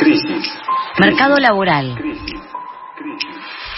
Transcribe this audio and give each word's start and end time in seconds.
Crisis. 0.00 0.50
Mercado 0.98 1.36
laboral. 1.38 1.94
Crisis. 1.94 2.40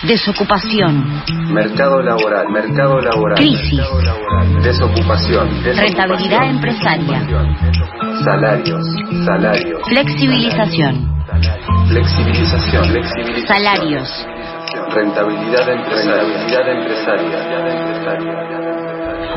Desocupación. 0.04 1.22
Mercado 1.52 2.00
laboral, 2.00 2.48
mercado 2.48 3.00
laboral. 3.00 3.36
Crisis. 3.36 3.80
Mercado 3.80 4.00
laboral. 4.02 4.62
Desocupación. 4.62 5.62
desocupación, 5.64 5.76
Rentabilidad 5.76 6.48
empresaria. 6.48 7.26
Salarios, 8.24 8.86
salarios. 9.24 9.82
Flexibilización. 9.88 11.24
Flexibilización, 11.88 12.84
flexibilización. 12.84 13.46
Salarios. 13.48 14.26
Rentabilidad 14.94 15.68
empresaria. 15.70 16.22
Rentabilidad 16.22 16.68
empresaria. 16.68 17.38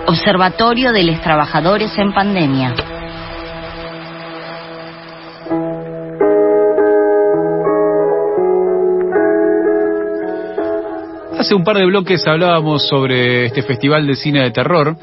Observatorio 0.06 0.92
de 0.92 1.04
los 1.04 1.20
Trabajadores 1.22 1.98
en 1.98 2.14
Pandemia. 2.14 2.76
Hace 11.46 11.54
un 11.54 11.64
par 11.64 11.78
de 11.78 11.86
bloques 11.86 12.26
hablábamos 12.26 12.88
sobre 12.88 13.46
este 13.46 13.62
festival 13.62 14.08
de 14.08 14.16
cine 14.16 14.42
de 14.42 14.50
terror. 14.50 14.98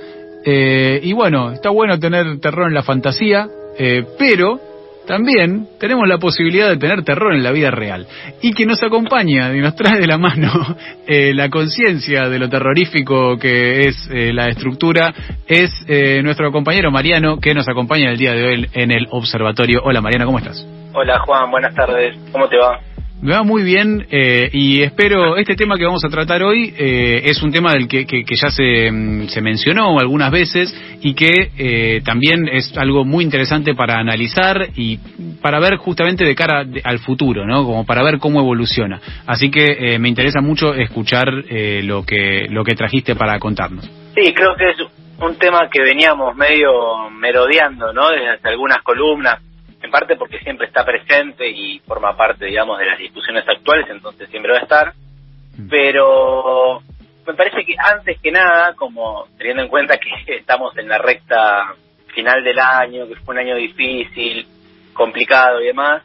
eh, 0.45 0.99
y 1.01 1.13
bueno, 1.13 1.53
está 1.53 1.71
bueno 1.71 2.01
tener 2.01 2.41
terror 2.41 2.67
en 2.67 2.75
la 2.75 2.83
fantasía, 2.83 3.47
eh, 3.79 4.05
pero 4.19 4.59
también 5.07 5.69
tenemos 5.79 6.09
la 6.09 6.19
posibilidad 6.19 6.69
de 6.69 6.79
tener 6.79 7.05
terror 7.05 7.33
en 7.33 7.45
la 7.45 7.53
vida 7.53 7.71
real. 7.71 8.09
Y 8.41 8.55
que 8.55 8.67
nos 8.67 8.83
acompaña 8.83 9.55
y 9.55 9.61
nos 9.61 9.77
trae 9.77 10.01
de 10.01 10.07
la 10.09 10.19
mano 10.19 10.51
eh, 11.07 11.33
la 11.33 11.49
conciencia 11.49 12.29
de 12.29 12.41
lo 12.41 12.49
terrorífico 12.49 13.39
que 13.39 13.83
es 13.83 14.11
eh, 14.11 14.33
la 14.33 14.49
estructura, 14.49 15.15
es 15.47 15.71
eh, 15.87 16.25
nuestro 16.25 16.51
compañero 16.51 16.91
Mariano, 16.91 17.39
que 17.39 17.55
nos 17.55 17.69
acompaña 17.69 18.11
el 18.11 18.19
día 18.19 18.33
de 18.33 18.45
hoy 18.45 18.69
en 18.73 18.91
el 18.91 19.07
observatorio. 19.11 19.81
Hola 19.85 20.01
Mariano, 20.01 20.27
¿cómo 20.27 20.39
estás? 20.39 20.67
Hola 20.93 21.21
Juan, 21.21 21.53
buenas 21.53 21.73
tardes. 21.73 22.19
¿Cómo 22.33 22.49
te 22.49 22.57
va? 22.57 22.81
Me 23.23 23.35
va 23.35 23.45
muy 23.45 23.63
bien 23.63 24.05
eh, 24.11 24.51
y 24.53 24.83
espero, 24.83 25.37
este 25.37 25.55
tema 25.55 25.77
que 25.77 25.85
vamos 25.85 26.05
a 26.05 26.09
tratar 26.09 26.43
hoy 26.43 26.75
eh, 26.77 27.23
es 27.25 27.41
un 27.41 27.53
tema 27.53 27.73
del 27.73 27.87
que, 27.87 28.05
que, 28.05 28.25
ya 28.35 28.51
se, 28.51 28.91
mm, 28.91 29.29
se 29.29 29.41
mencionó 29.41 29.97
algunas 29.97 30.33
veces 30.33 30.75
y 31.03 31.15
que 31.15 31.53
eh, 31.57 32.03
también 32.05 32.49
es 32.49 32.77
algo 32.77 33.05
muy 33.05 33.23
interesante 33.23 33.77
para 33.77 34.01
analizar 34.01 34.71
y 34.75 34.99
para 35.41 35.61
ver 35.61 35.77
justamente 35.77 36.25
de 36.25 36.35
cara 36.35 36.67
al 36.83 36.99
futuro, 36.99 37.47
¿no? 37.47 37.65
Como 37.65 37.87
para 37.87 38.03
ver 38.03 38.19
cómo 38.19 38.41
evoluciona. 38.41 39.01
Así 39.25 39.53
que 39.53 39.67
eh, 39.95 39.99
me 40.01 40.09
interesa 40.09 40.41
mucho 40.41 40.75
escuchar 40.75 41.29
eh, 41.49 41.81
lo, 41.85 42.05
que, 42.05 42.47
lo 42.51 42.65
que 42.65 42.75
trajiste 42.75 43.15
para 43.15 43.39
contarnos. 43.39 43.85
Sí, 44.17 44.35
creo 44.35 44.57
que 44.57 44.71
es 44.71 44.77
un 45.21 45.37
tema 45.39 45.69
que 45.71 45.81
veníamos 45.81 46.35
medio 46.35 47.09
merodeando, 47.11 47.93
¿no? 47.93 48.11
Desde 48.11 48.49
algunas 48.49 48.83
columnas, 48.83 49.41
parte 49.93 50.17
porque 50.17 50.41
siempre 50.41 50.67
está 50.67 50.85
presente 50.85 51.49
y 51.49 51.79
forma 51.81 52.17
parte, 52.17 52.47
digamos, 52.47 52.81
de 52.81 52.87
las 52.87 52.99
discusiones 52.99 53.45
actuales, 53.49 53.87
entonces 53.91 54.29
siempre 54.31 54.53
va 54.53 54.59
a 54.59 54.63
estar. 54.63 54.93
Pero 55.71 56.83
me 57.27 57.35
parece 57.35 57.65
que 57.65 57.77
antes 57.79 58.21
que 58.21 58.33
nada, 58.33 58.75
como 58.75 59.29
teniendo 59.39 59.63
en 59.63 59.69
cuenta 59.69 59.99
que 59.99 60.11
estamos 60.37 60.77
en 60.77 60.89
la 60.89 60.99
recta 60.99 61.75
final 62.09 62.43
del 62.43 62.59
año, 62.59 63.07
que 63.07 63.17
fue 63.17 63.35
un 63.35 63.41
año 63.41 63.57
difícil, 63.57 64.47
complicado 64.93 65.61
y 65.61 65.67
demás, 65.67 66.03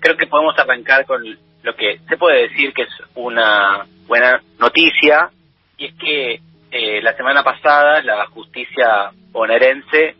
creo 0.00 0.16
que 0.16 0.26
podemos 0.26 0.58
arrancar 0.58 1.04
con 1.04 1.22
lo 1.62 1.76
que 1.76 1.98
se 2.08 2.16
puede 2.16 2.48
decir 2.48 2.72
que 2.72 2.82
es 2.82 3.02
una 3.14 3.86
buena 4.06 4.40
noticia, 4.58 5.30
y 5.76 5.86
es 5.86 5.94
que 5.94 6.40
eh, 6.70 7.02
la 7.02 7.14
semana 7.16 7.42
pasada 7.42 8.02
la 8.02 8.26
justicia 8.26 9.10
bonaerense 9.30 10.16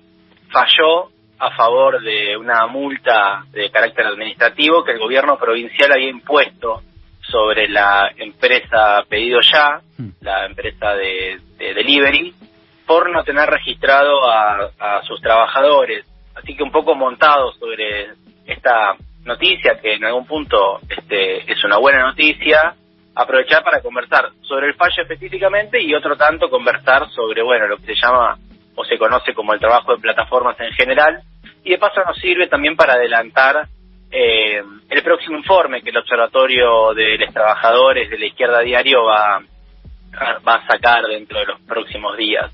falló 0.50 1.10
a 1.46 1.56
favor 1.56 2.00
de 2.00 2.36
una 2.36 2.66
multa 2.66 3.44
de 3.50 3.70
carácter 3.70 4.06
administrativo 4.06 4.84
que 4.84 4.92
el 4.92 4.98
gobierno 4.98 5.38
provincial 5.38 5.92
había 5.92 6.08
impuesto 6.08 6.82
sobre 7.20 7.68
la 7.68 8.10
empresa 8.16 9.02
Pedido 9.08 9.40
Ya, 9.40 9.80
Mm. 9.96 10.08
la 10.22 10.46
empresa 10.46 10.94
de, 10.94 11.38
de 11.56 11.72
delivery, 11.74 12.34
por 12.84 13.08
no 13.10 13.22
tener 13.22 13.48
registrado 13.48 14.28
a, 14.28 14.70
a 14.78 15.02
sus 15.02 15.20
trabajadores. 15.20 16.04
Así 16.34 16.56
que 16.56 16.64
un 16.64 16.72
poco 16.72 16.96
montado 16.96 17.52
sobre 17.52 18.08
esta 18.44 18.96
noticia, 19.24 19.78
que 19.80 19.94
en 19.94 20.04
algún 20.04 20.26
punto 20.26 20.80
este, 20.88 21.50
es 21.50 21.62
una 21.64 21.78
buena 21.78 22.02
noticia, 22.02 22.74
aprovechar 23.14 23.62
para 23.62 23.80
conversar 23.80 24.30
sobre 24.42 24.66
el 24.66 24.74
fallo 24.74 25.02
específicamente 25.02 25.80
y 25.80 25.94
otro 25.94 26.16
tanto 26.16 26.50
conversar 26.50 27.08
sobre, 27.10 27.42
bueno, 27.42 27.68
lo 27.68 27.76
que 27.76 27.94
se 27.94 27.94
llama 27.94 28.36
o 28.74 28.84
se 28.84 28.98
conoce 28.98 29.32
como 29.32 29.54
el 29.54 29.60
trabajo 29.60 29.94
de 29.94 30.02
plataformas 30.02 30.58
en 30.58 30.72
general. 30.72 31.22
Y 31.64 31.70
de 31.70 31.78
paso 31.78 32.02
nos 32.04 32.18
sirve 32.18 32.46
también 32.46 32.76
para 32.76 32.94
adelantar 32.94 33.66
eh, 34.10 34.62
el 34.90 35.02
próximo 35.02 35.38
informe 35.38 35.82
que 35.82 35.90
el 35.90 35.96
Observatorio 35.96 36.92
de 36.94 37.18
los 37.18 37.32
Trabajadores 37.32 38.10
de 38.10 38.18
la 38.18 38.26
Izquierda 38.26 38.60
Diario 38.60 39.04
va, 39.04 39.40
va 40.46 40.54
a 40.56 40.66
sacar 40.66 41.04
dentro 41.06 41.38
de 41.40 41.46
los 41.46 41.60
próximos 41.62 42.16
días. 42.16 42.50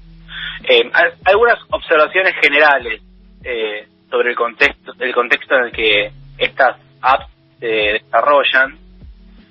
Eh, 0.65 0.89
al- 0.93 1.15
algunas 1.25 1.59
observaciones 1.71 2.35
generales 2.41 3.03
eh, 3.45 3.87
sobre 4.11 4.31
el 4.31 4.37
contexto, 4.37 4.93
el 4.99 5.13
contexto 5.15 5.57
en 5.57 5.65
el 5.65 5.73
que 5.73 6.11
estas 6.39 6.77
apps 7.03 7.27
se 7.59 7.67
desarrollan. 7.67 8.79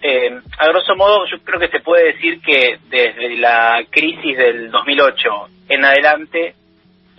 Eh, 0.02 0.40
a 0.58 0.68
grosso 0.70 0.96
modo, 0.96 1.26
yo 1.26 1.38
creo 1.44 1.60
que 1.60 1.68
se 1.68 1.82
puede 1.82 2.14
decir 2.14 2.42
que 2.42 2.80
desde 2.90 3.36
la 3.38 3.84
crisis 3.90 4.38
del 4.38 4.72
2008 4.72 5.30
en 5.70 5.84
adelante, 5.86 6.56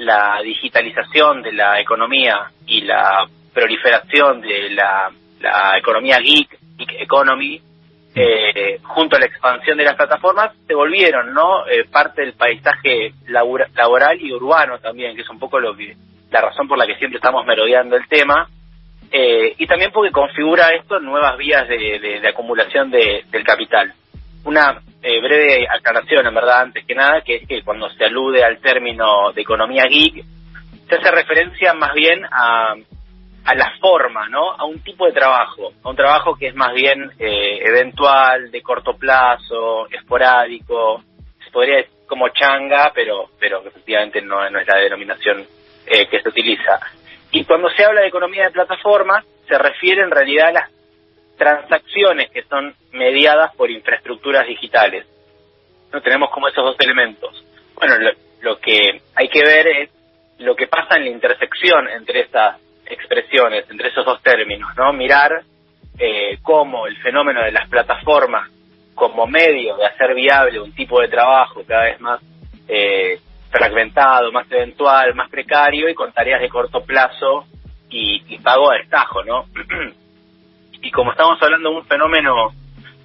la 0.00 0.40
digitalización 0.42 1.42
de 1.42 1.52
la 1.52 1.78
economía 1.80 2.50
y 2.66 2.80
la 2.82 3.26
proliferación 3.52 4.40
de 4.40 4.70
la, 4.70 5.10
la 5.40 5.78
economía 5.78 6.18
geek, 6.18 6.58
geek 6.76 6.92
economy, 7.02 7.60
eh, 8.14 8.78
junto 8.82 9.16
a 9.16 9.20
la 9.20 9.26
expansión 9.26 9.76
de 9.78 9.84
las 9.84 9.94
plataformas, 9.96 10.52
se 10.66 10.74
volvieron 10.74 11.32
no 11.34 11.66
Eh, 11.66 11.84
parte 11.84 12.22
del 12.22 12.32
paisaje 12.32 13.12
labura- 13.28 13.68
laboral 13.76 14.20
y 14.20 14.32
urbano 14.32 14.78
también, 14.78 15.14
que 15.14 15.22
es 15.22 15.30
un 15.30 15.38
poco 15.38 15.60
lo 15.60 15.76
que 15.76 15.94
la 16.30 16.40
razón 16.40 16.66
por 16.66 16.78
la 16.78 16.86
que 16.86 16.96
siempre 16.96 17.18
estamos 17.18 17.44
merodeando 17.44 17.96
el 17.96 18.06
tema, 18.08 18.48
eh, 19.12 19.54
y 19.58 19.66
también 19.66 19.90
porque 19.92 20.12
configura 20.12 20.70
esto 20.74 20.98
nuevas 21.00 21.36
vías 21.36 21.68
de, 21.68 21.98
de- 21.98 22.20
de 22.20 22.28
acumulación 22.28 22.90
de- 22.90 23.24
del 23.30 23.44
capital. 23.44 23.92
Una 24.44 24.80
eh, 25.02 25.20
breve 25.20 25.66
aclaración, 25.68 26.26
en 26.26 26.34
verdad, 26.34 26.60
antes 26.62 26.84
que 26.84 26.94
nada, 26.94 27.22
que 27.22 27.36
es 27.36 27.48
que 27.48 27.62
cuando 27.62 27.88
se 27.90 28.04
alude 28.04 28.44
al 28.44 28.58
término 28.60 29.32
de 29.32 29.42
economía 29.42 29.84
geek, 29.88 30.24
se 30.88 30.94
hace 30.96 31.10
referencia 31.10 31.72
más 31.74 31.94
bien 31.94 32.24
a, 32.24 32.74
a 33.44 33.54
la 33.54 33.72
forma, 33.80 34.28
¿no? 34.28 34.52
A 34.52 34.64
un 34.64 34.82
tipo 34.82 35.06
de 35.06 35.12
trabajo, 35.12 35.72
a 35.82 35.88
un 35.88 35.96
trabajo 35.96 36.36
que 36.36 36.48
es 36.48 36.54
más 36.54 36.74
bien 36.74 37.10
eh, 37.18 37.60
eventual, 37.64 38.50
de 38.50 38.62
corto 38.62 38.96
plazo, 38.96 39.88
esporádico, 39.88 41.02
se 41.44 41.50
podría 41.50 41.76
decir 41.76 41.92
como 42.06 42.28
changa, 42.30 42.90
pero 42.94 43.30
pero 43.38 43.64
efectivamente 43.64 44.20
no, 44.20 44.48
no 44.50 44.58
es 44.58 44.66
la 44.66 44.80
denominación 44.80 45.46
eh, 45.86 46.08
que 46.08 46.20
se 46.20 46.28
utiliza. 46.28 46.80
Y 47.32 47.44
cuando 47.44 47.70
se 47.70 47.84
habla 47.84 48.00
de 48.02 48.08
economía 48.08 48.44
de 48.44 48.50
plataformas, 48.50 49.24
se 49.48 49.56
refiere 49.56 50.02
en 50.02 50.10
realidad 50.10 50.48
a 50.48 50.52
las 50.52 50.70
transacciones 51.40 52.30
que 52.30 52.42
son 52.42 52.74
mediadas 52.92 53.56
por 53.56 53.70
infraestructuras 53.70 54.46
digitales. 54.46 55.06
No 55.90 56.02
tenemos 56.02 56.28
como 56.30 56.48
esos 56.48 56.62
dos 56.62 56.76
elementos. 56.80 57.42
Bueno, 57.76 57.96
lo, 57.96 58.10
lo 58.42 58.58
que 58.58 59.00
hay 59.14 59.28
que 59.28 59.42
ver 59.42 59.66
es 59.66 59.90
lo 60.38 60.54
que 60.54 60.66
pasa 60.66 60.96
en 60.96 61.04
la 61.04 61.10
intersección 61.10 61.88
entre 61.88 62.20
estas 62.20 62.60
expresiones, 62.84 63.64
entre 63.70 63.88
esos 63.88 64.04
dos 64.04 64.22
términos, 64.22 64.68
¿no? 64.76 64.92
Mirar 64.92 65.42
eh, 65.98 66.38
cómo 66.42 66.86
el 66.86 66.98
fenómeno 66.98 67.42
de 67.42 67.52
las 67.52 67.66
plataformas 67.70 68.50
como 68.94 69.26
medio 69.26 69.78
de 69.78 69.86
hacer 69.86 70.14
viable 70.14 70.60
un 70.60 70.74
tipo 70.74 71.00
de 71.00 71.08
trabajo 71.08 71.62
cada 71.66 71.84
vez 71.84 72.00
más 72.00 72.20
eh, 72.68 73.18
fragmentado, 73.50 74.30
más 74.30 74.46
eventual, 74.52 75.14
más 75.14 75.30
precario 75.30 75.88
y 75.88 75.94
con 75.94 76.12
tareas 76.12 76.42
de 76.42 76.50
corto 76.50 76.84
plazo 76.84 77.46
y, 77.88 78.22
y 78.28 78.38
pago 78.40 78.70
a 78.70 78.74
destajo, 78.74 79.24
¿no? 79.24 79.46
y 80.82 80.90
como 80.90 81.12
estamos 81.12 81.40
hablando 81.42 81.70
de 81.70 81.76
un 81.76 81.86
fenómeno 81.86 82.52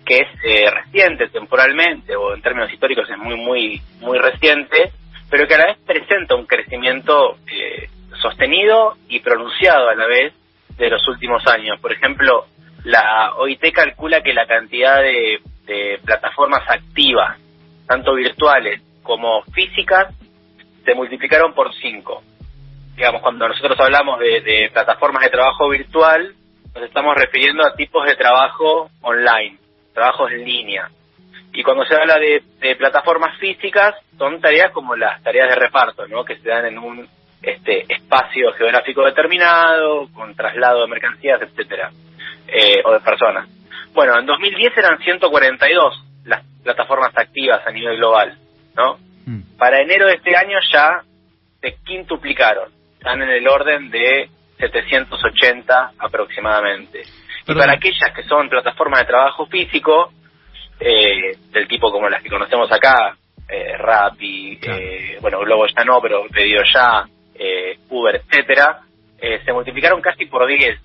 que 0.05 0.17
es 0.17 0.27
eh, 0.43 0.69
reciente 0.69 1.29
temporalmente 1.29 2.15
o 2.15 2.33
en 2.33 2.41
términos 2.41 2.71
históricos 2.71 3.09
es 3.09 3.17
muy 3.17 3.35
muy 3.35 3.81
muy 3.99 4.17
reciente 4.19 4.91
pero 5.29 5.47
que 5.47 5.55
a 5.55 5.57
la 5.57 5.65
vez 5.67 5.77
presenta 5.85 6.35
un 6.35 6.45
crecimiento 6.45 7.37
eh, 7.47 7.89
sostenido 8.21 8.95
y 9.09 9.19
pronunciado 9.19 9.89
a 9.89 9.95
la 9.95 10.05
vez 10.05 10.33
de 10.77 10.89
los 10.89 11.05
últimos 11.07 11.45
años. 11.47 11.79
Por 11.79 11.91
ejemplo 11.91 12.45
la 12.83 13.33
OIT 13.37 13.73
calcula 13.73 14.21
que 14.21 14.33
la 14.33 14.45
cantidad 14.45 15.01
de, 15.01 15.39
de 15.65 15.99
plataformas 16.05 16.61
activas 16.69 17.39
tanto 17.87 18.13
virtuales 18.13 18.81
como 19.01 19.41
físicas 19.53 20.13
se 20.83 20.93
multiplicaron 20.93 21.53
por 21.53 21.73
cinco. 21.75 22.21
Digamos 22.95 23.21
cuando 23.21 23.47
nosotros 23.47 23.77
hablamos 23.79 24.19
de, 24.19 24.41
de 24.41 24.69
plataformas 24.71 25.23
de 25.23 25.29
trabajo 25.29 25.69
virtual 25.69 26.35
nos 26.75 26.83
estamos 26.83 27.15
refiriendo 27.15 27.65
a 27.65 27.73
tipos 27.75 28.05
de 28.05 28.15
trabajo 28.15 28.89
online, 29.01 29.57
trabajos 29.93 30.31
en 30.31 30.43
línea. 30.43 30.89
Y 31.53 31.63
cuando 31.63 31.85
se 31.85 31.95
habla 31.95 32.19
de, 32.19 32.43
de 32.59 32.75
plataformas 32.75 33.37
físicas, 33.39 33.95
son 34.17 34.41
tareas 34.41 34.71
como 34.71 34.95
las 34.95 35.23
tareas 35.23 35.49
de 35.49 35.55
reparto, 35.55 36.05
¿no? 36.07 36.25
que 36.25 36.37
se 36.37 36.49
dan 36.49 36.65
en 36.65 36.77
un 36.77 37.07
este 37.41 37.85
espacio 37.93 38.51
geográfico 38.53 39.05
determinado, 39.05 40.09
con 40.13 40.35
traslado 40.35 40.81
de 40.81 40.87
mercancías, 40.87 41.41
etcétera. 41.41 41.91
eh, 42.47 42.81
o 42.83 42.91
de 42.93 42.99
personas. 42.99 43.47
Bueno, 43.93 44.19
en 44.19 44.25
2010 44.25 44.77
eran 44.77 44.99
142 44.99 46.03
las 46.25 46.43
plataformas 46.63 47.11
activas 47.15 47.65
a 47.65 47.71
nivel 47.71 47.97
global, 47.97 48.37
¿no? 48.75 48.97
Mm. 49.25 49.57
Para 49.57 49.81
enero 49.81 50.07
de 50.07 50.15
este 50.15 50.35
año 50.35 50.57
ya 50.71 51.01
se 51.61 51.77
quintuplicaron, 51.85 52.69
están 52.97 53.21
en 53.21 53.29
el 53.29 53.47
orden 53.47 53.89
de 53.89 54.29
780 54.57 55.91
aproximadamente. 55.99 57.03
Y 57.47 57.53
para 57.53 57.73
aquellas 57.73 58.11
que 58.15 58.23
son 58.23 58.49
plataformas 58.49 59.01
de 59.01 59.05
trabajo 59.07 59.45
físico, 59.47 60.11
eh, 60.79 61.37
del 61.51 61.67
tipo 61.67 61.91
como 61.91 62.09
las 62.09 62.21
que 62.21 62.29
conocemos 62.29 62.71
acá, 62.71 63.15
eh, 63.47 63.77
Rappi, 63.77 64.57
Claro. 64.57 64.79
eh, 64.81 65.17
bueno, 65.21 65.39
Globo 65.41 65.67
ya 65.67 65.83
no, 65.85 66.01
pero 66.01 66.25
Pedido 66.31 66.63
Ya, 66.73 67.05
eh, 67.35 67.77
Uber, 67.89 68.15
etcétera, 68.15 68.79
eh, 69.19 69.41
se 69.45 69.53
multiplicaron 69.53 70.01
casi 70.01 70.25
por 70.25 70.45
10. 70.47 70.79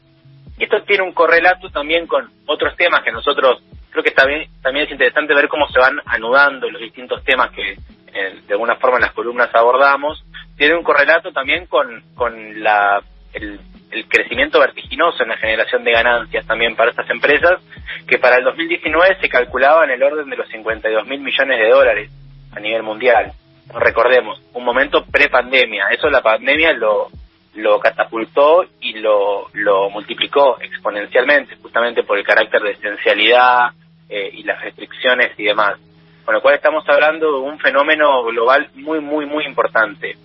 Y 0.58 0.64
esto 0.64 0.82
tiene 0.82 1.02
un 1.04 1.12
correlato 1.12 1.70
también 1.70 2.06
con 2.06 2.30
otros 2.46 2.76
temas 2.76 3.02
que 3.02 3.12
nosotros, 3.12 3.62
creo 3.90 4.04
que 4.04 4.14
bien- 4.26 4.48
también 4.62 4.86
es 4.86 4.92
interesante 4.92 5.34
ver 5.34 5.48
cómo 5.48 5.66
se 5.68 5.78
van 5.78 5.98
anudando 6.04 6.68
los 6.70 6.80
distintos 6.82 7.24
temas 7.24 7.50
que 7.52 7.76
eh, 8.12 8.40
de 8.46 8.52
alguna 8.54 8.74
forma 8.76 8.96
en 8.96 9.02
las 9.02 9.12
columnas 9.12 9.48
abordamos. 9.54 10.22
Tiene 10.56 10.74
un 10.74 10.82
correlato 10.82 11.32
también 11.32 11.66
con, 11.66 12.02
con 12.16 12.60
la, 12.62 13.00
el, 13.32 13.60
crecimiento 14.08 14.60
vertiginoso 14.60 15.22
en 15.22 15.30
la 15.30 15.36
generación 15.36 15.82
de 15.82 15.92
ganancias 15.92 16.46
también 16.46 16.76
para 16.76 16.90
estas 16.90 17.10
empresas, 17.10 17.60
que 18.06 18.18
para 18.18 18.36
el 18.36 18.44
2019 18.44 19.18
se 19.20 19.28
calculaba 19.28 19.84
en 19.84 19.90
el 19.90 20.02
orden 20.02 20.30
de 20.30 20.36
los 20.36 20.48
52 20.48 21.06
mil 21.06 21.20
millones 21.20 21.58
de 21.58 21.68
dólares 21.68 22.10
a 22.52 22.60
nivel 22.60 22.82
mundial. 22.82 23.32
Recordemos, 23.74 24.40
un 24.54 24.64
momento 24.64 25.04
pre-pandemia. 25.04 25.88
Eso 25.90 26.08
la 26.08 26.22
pandemia 26.22 26.72
lo, 26.72 27.08
lo 27.54 27.78
catapultó 27.80 28.64
y 28.80 28.94
lo, 28.94 29.48
lo 29.54 29.90
multiplicó 29.90 30.60
exponencialmente, 30.60 31.56
justamente 31.56 32.02
por 32.02 32.18
el 32.18 32.24
carácter 32.24 32.62
de 32.62 32.72
esencialidad 32.72 33.70
eh, 34.08 34.30
y 34.32 34.42
las 34.44 34.60
restricciones 34.60 35.32
y 35.38 35.44
demás. 35.44 35.78
Con 36.24 36.34
lo 36.34 36.42
cual 36.42 36.54
estamos 36.54 36.84
hablando 36.88 37.26
de 37.26 37.38
un 37.40 37.58
fenómeno 37.58 38.24
global 38.24 38.68
muy, 38.74 39.00
muy, 39.00 39.26
muy 39.26 39.44
importante. 39.44 40.16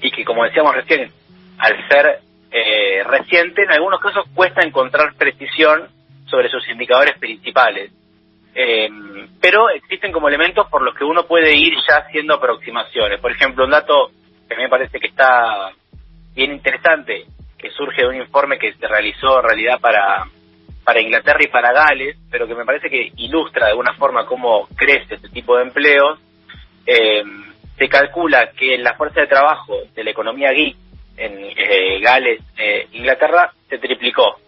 Y 0.00 0.10
que, 0.10 0.24
como 0.24 0.44
decíamos 0.44 0.74
recién, 0.74 1.10
al 1.62 1.88
ser 1.88 2.20
eh, 2.50 3.04
reciente, 3.04 3.62
en 3.62 3.70
algunos 3.70 4.00
casos 4.00 4.24
cuesta 4.34 4.66
encontrar 4.66 5.14
precisión 5.14 5.88
sobre 6.26 6.48
sus 6.48 6.68
indicadores 6.68 7.16
principales. 7.18 7.92
Eh, 8.54 8.88
pero 9.40 9.70
existen 9.70 10.12
como 10.12 10.28
elementos 10.28 10.68
por 10.68 10.82
los 10.82 10.94
que 10.94 11.04
uno 11.04 11.24
puede 11.24 11.56
ir 11.56 11.74
ya 11.88 11.98
haciendo 11.98 12.34
aproximaciones. 12.34 13.20
Por 13.20 13.30
ejemplo, 13.30 13.64
un 13.64 13.70
dato 13.70 14.10
que 14.48 14.54
a 14.54 14.56
mí 14.56 14.64
me 14.64 14.68
parece 14.68 14.98
que 14.98 15.06
está 15.06 15.70
bien 16.34 16.52
interesante, 16.52 17.26
que 17.56 17.70
surge 17.70 18.02
de 18.02 18.08
un 18.08 18.16
informe 18.16 18.58
que 18.58 18.74
se 18.74 18.88
realizó 18.88 19.38
en 19.38 19.48
realidad 19.48 19.80
para, 19.80 20.26
para 20.84 21.00
Inglaterra 21.00 21.40
y 21.42 21.46
para 21.46 21.72
Gales, 21.72 22.16
pero 22.28 22.48
que 22.48 22.56
me 22.56 22.64
parece 22.64 22.90
que 22.90 23.12
ilustra 23.16 23.66
de 23.66 23.70
alguna 23.70 23.94
forma 23.94 24.26
cómo 24.26 24.66
crece 24.74 25.14
este 25.14 25.28
tipo 25.28 25.56
de 25.56 25.62
empleos. 25.62 26.18
Eh, 26.86 27.22
se 27.78 27.88
calcula 27.88 28.50
que 28.50 28.76
la 28.78 28.94
fuerza 28.94 29.20
de 29.20 29.28
trabajo 29.28 29.76
de 29.94 30.04
la 30.04 30.10
economía 30.10 30.50
geek 30.50 30.81
en 31.16 31.44
eh, 31.56 32.00
Gales, 32.00 32.40
eh, 32.56 32.88
Inglaterra, 32.92 33.52
se 33.68 33.78
triplicó. 33.78 34.38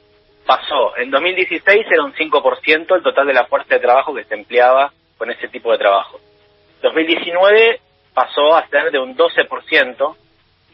Pasó, 0.47 0.97
en 0.99 1.11
2016 1.11 1.87
era 1.91 2.05
un 2.05 2.13
5% 2.13 2.97
el 2.97 3.03
total 3.03 3.27
de 3.27 3.35
la 3.35 3.47
fuerza 3.47 3.75
de 3.75 3.81
trabajo 3.81 4.15
que 4.15 4.25
se 4.25 4.35
empleaba 4.35 4.93
con 5.17 5.31
ese 5.31 5.49
tipo 5.49 5.73
de 5.73 5.79
trabajo. 5.79 6.21
2019 6.83 7.81
pasó 8.13 8.55
a 8.55 8.67
ser 8.69 8.91
de 8.91 8.99
un 8.99 9.17
12% 9.17 10.17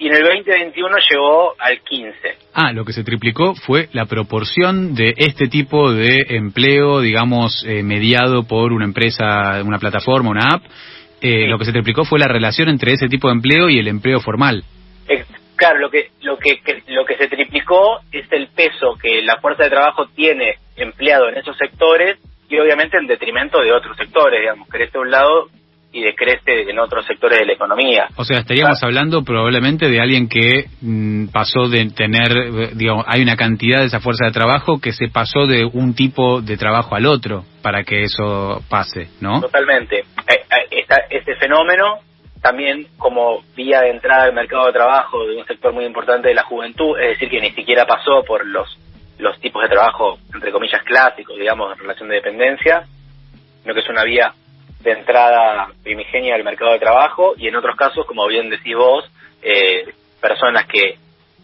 y 0.00 0.06
en 0.06 0.14
el 0.14 0.22
2021 0.22 0.96
llegó 1.10 1.54
al 1.58 1.82
15%. 1.82 2.34
Ah, 2.54 2.72
lo 2.72 2.84
que 2.84 2.92
se 2.92 3.04
triplicó 3.04 3.54
fue 3.54 3.88
la 3.92 4.06
proporción 4.06 4.94
de 4.94 5.14
este 5.16 5.46
tipo 5.46 5.92
de 5.92 6.24
empleo, 6.30 7.00
digamos, 7.00 7.64
eh, 7.66 7.82
mediado 7.82 8.44
por 8.44 8.72
una 8.72 8.86
empresa, 8.86 9.62
una 9.64 9.78
plataforma, 9.78 10.30
una 10.30 10.48
app. 10.54 10.64
Eh, 11.20 11.44
Sí. 11.44 11.46
Lo 11.46 11.58
que 11.58 11.66
se 11.66 11.72
triplicó 11.72 12.04
fue 12.04 12.18
la 12.18 12.28
relación 12.28 12.70
entre 12.70 12.94
ese 12.94 13.08
tipo 13.08 13.28
de 13.28 13.34
empleo 13.34 13.68
y 13.68 13.78
el 13.78 13.88
empleo 13.88 14.20
formal. 14.20 14.64
Claro, 15.60 15.78
lo 15.78 15.90
que, 15.90 16.08
lo 16.22 16.38
que, 16.38 16.62
que- 16.64 16.82
lo 16.88 17.04
que 17.04 17.18
se 17.18 17.28
triplicó 17.28 18.00
es 18.10 18.24
el 18.32 18.48
peso 18.48 18.96
que 19.00 19.20
la 19.20 19.36
fuerza 19.42 19.64
de 19.64 19.68
trabajo 19.68 20.06
tiene 20.06 20.54
empleado 20.74 21.28
en 21.28 21.36
esos 21.36 21.54
sectores 21.58 22.18
y 22.48 22.58
obviamente 22.58 22.96
en 22.96 23.06
detrimento 23.06 23.60
de 23.60 23.70
otros 23.70 23.94
sectores, 23.98 24.40
digamos, 24.40 24.66
crece 24.70 24.92
de 24.94 24.98
un 25.00 25.10
lado 25.10 25.48
y 25.92 26.00
decrece 26.02 26.70
en 26.70 26.78
otros 26.78 27.04
sectores 27.04 27.40
de 27.40 27.44
la 27.44 27.52
economía. 27.52 28.06
O 28.16 28.24
sea, 28.24 28.38
estaríamos 28.38 28.82
Ah. 28.82 28.86
hablando 28.86 29.22
probablemente 29.22 29.90
de 29.90 30.00
alguien 30.00 30.30
que 30.30 30.64
mm, 30.80 31.26
pasó 31.26 31.68
de 31.68 31.90
tener, 31.90 32.72
digamos, 32.74 33.04
hay 33.06 33.20
una 33.20 33.36
cantidad 33.36 33.80
de 33.80 33.86
esa 33.86 34.00
fuerza 34.00 34.24
de 34.26 34.32
trabajo 34.32 34.80
que 34.80 34.92
se 34.92 35.08
pasó 35.08 35.46
de 35.46 35.66
un 35.66 35.94
tipo 35.94 36.40
de 36.40 36.56
trabajo 36.56 36.94
al 36.94 37.04
otro 37.04 37.44
para 37.62 37.84
que 37.84 38.04
eso 38.04 38.62
pase, 38.70 39.08
¿no? 39.20 39.42
Totalmente. 39.42 39.98
Eh, 39.98 40.04
eh, 40.30 40.66
está 40.80 41.02
este 41.10 41.34
fenómeno 41.36 41.98
también 42.40 42.86
como 42.98 43.42
vía 43.54 43.80
de 43.80 43.90
entrada 43.90 44.24
al 44.24 44.32
mercado 44.32 44.66
de 44.66 44.72
trabajo 44.72 45.26
de 45.26 45.36
un 45.36 45.46
sector 45.46 45.72
muy 45.72 45.84
importante 45.84 46.28
de 46.28 46.34
la 46.34 46.44
juventud, 46.44 46.98
es 46.98 47.10
decir, 47.10 47.28
que 47.28 47.40
ni 47.40 47.50
siquiera 47.52 47.86
pasó 47.86 48.22
por 48.24 48.46
los, 48.46 48.78
los 49.18 49.38
tipos 49.40 49.62
de 49.62 49.68
trabajo, 49.68 50.18
entre 50.34 50.52
comillas, 50.52 50.82
clásicos, 50.82 51.36
digamos, 51.36 51.72
en 51.72 51.78
relación 51.80 52.08
de 52.08 52.16
dependencia, 52.16 52.84
sino 53.62 53.74
que 53.74 53.80
es 53.80 53.88
una 53.88 54.04
vía 54.04 54.32
de 54.80 54.92
entrada 54.92 55.68
primigenia 55.82 56.34
al 56.34 56.44
mercado 56.44 56.72
de 56.72 56.78
trabajo 56.78 57.34
y 57.36 57.48
en 57.48 57.56
otros 57.56 57.76
casos, 57.76 58.06
como 58.06 58.26
bien 58.26 58.48
decís 58.48 58.74
vos, 58.74 59.04
eh, 59.42 59.92
personas 60.20 60.66
que 60.66 60.96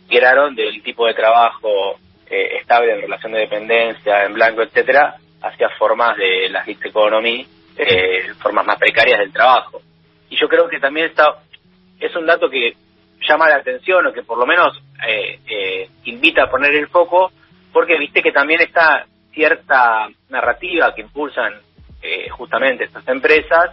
migraron 0.09 0.55
del 0.55 0.83
tipo 0.83 1.07
de 1.07 1.15
trabajo 1.15 1.99
eh, 2.31 2.59
estable 2.61 2.95
en 2.95 3.03
relación 3.03 3.33
de 3.33 3.41
dependencia, 3.41 4.25
en 4.25 4.33
blanco, 4.33 4.63
etcétera, 4.63 5.17
hacia 5.43 5.69
formas 5.79 6.17
de 6.17 6.49
la 6.49 6.65
gig 6.65 6.79
economy, 6.83 7.47
eh, 7.77 8.33
formas 8.41 8.67
más 8.67 8.79
precarias 8.79 9.19
del 9.19 9.33
trabajo. 9.33 9.81
Y 10.31 10.37
yo 10.37 10.49
creo 10.49 10.69
que 10.69 10.81
también 10.81 11.07
está, 11.07 11.43
es 12.01 12.15
un 12.17 12.27
dato 12.27 12.49
que 12.49 12.77
llama 13.29 13.49
la 13.49 13.57
atención 13.57 14.07
o 14.07 14.13
que 14.13 14.23
por 14.23 14.39
lo 14.39 14.47
menos 14.47 14.81
eh, 15.07 15.39
eh, 15.49 15.89
invita 16.05 16.45
a 16.45 16.51
poner 16.51 16.75
el 16.75 16.89
foco, 16.89 17.33
porque 17.73 17.99
viste 17.99 18.23
que 18.23 18.33
también 18.33 18.61
está 18.61 19.07
cierta 19.33 20.09
narrativa 20.31 20.95
que 20.95 21.03
impulsan 21.03 21.55
eh, 22.03 22.29
justamente 22.31 22.85
estas 22.85 23.07
empresas, 23.09 23.71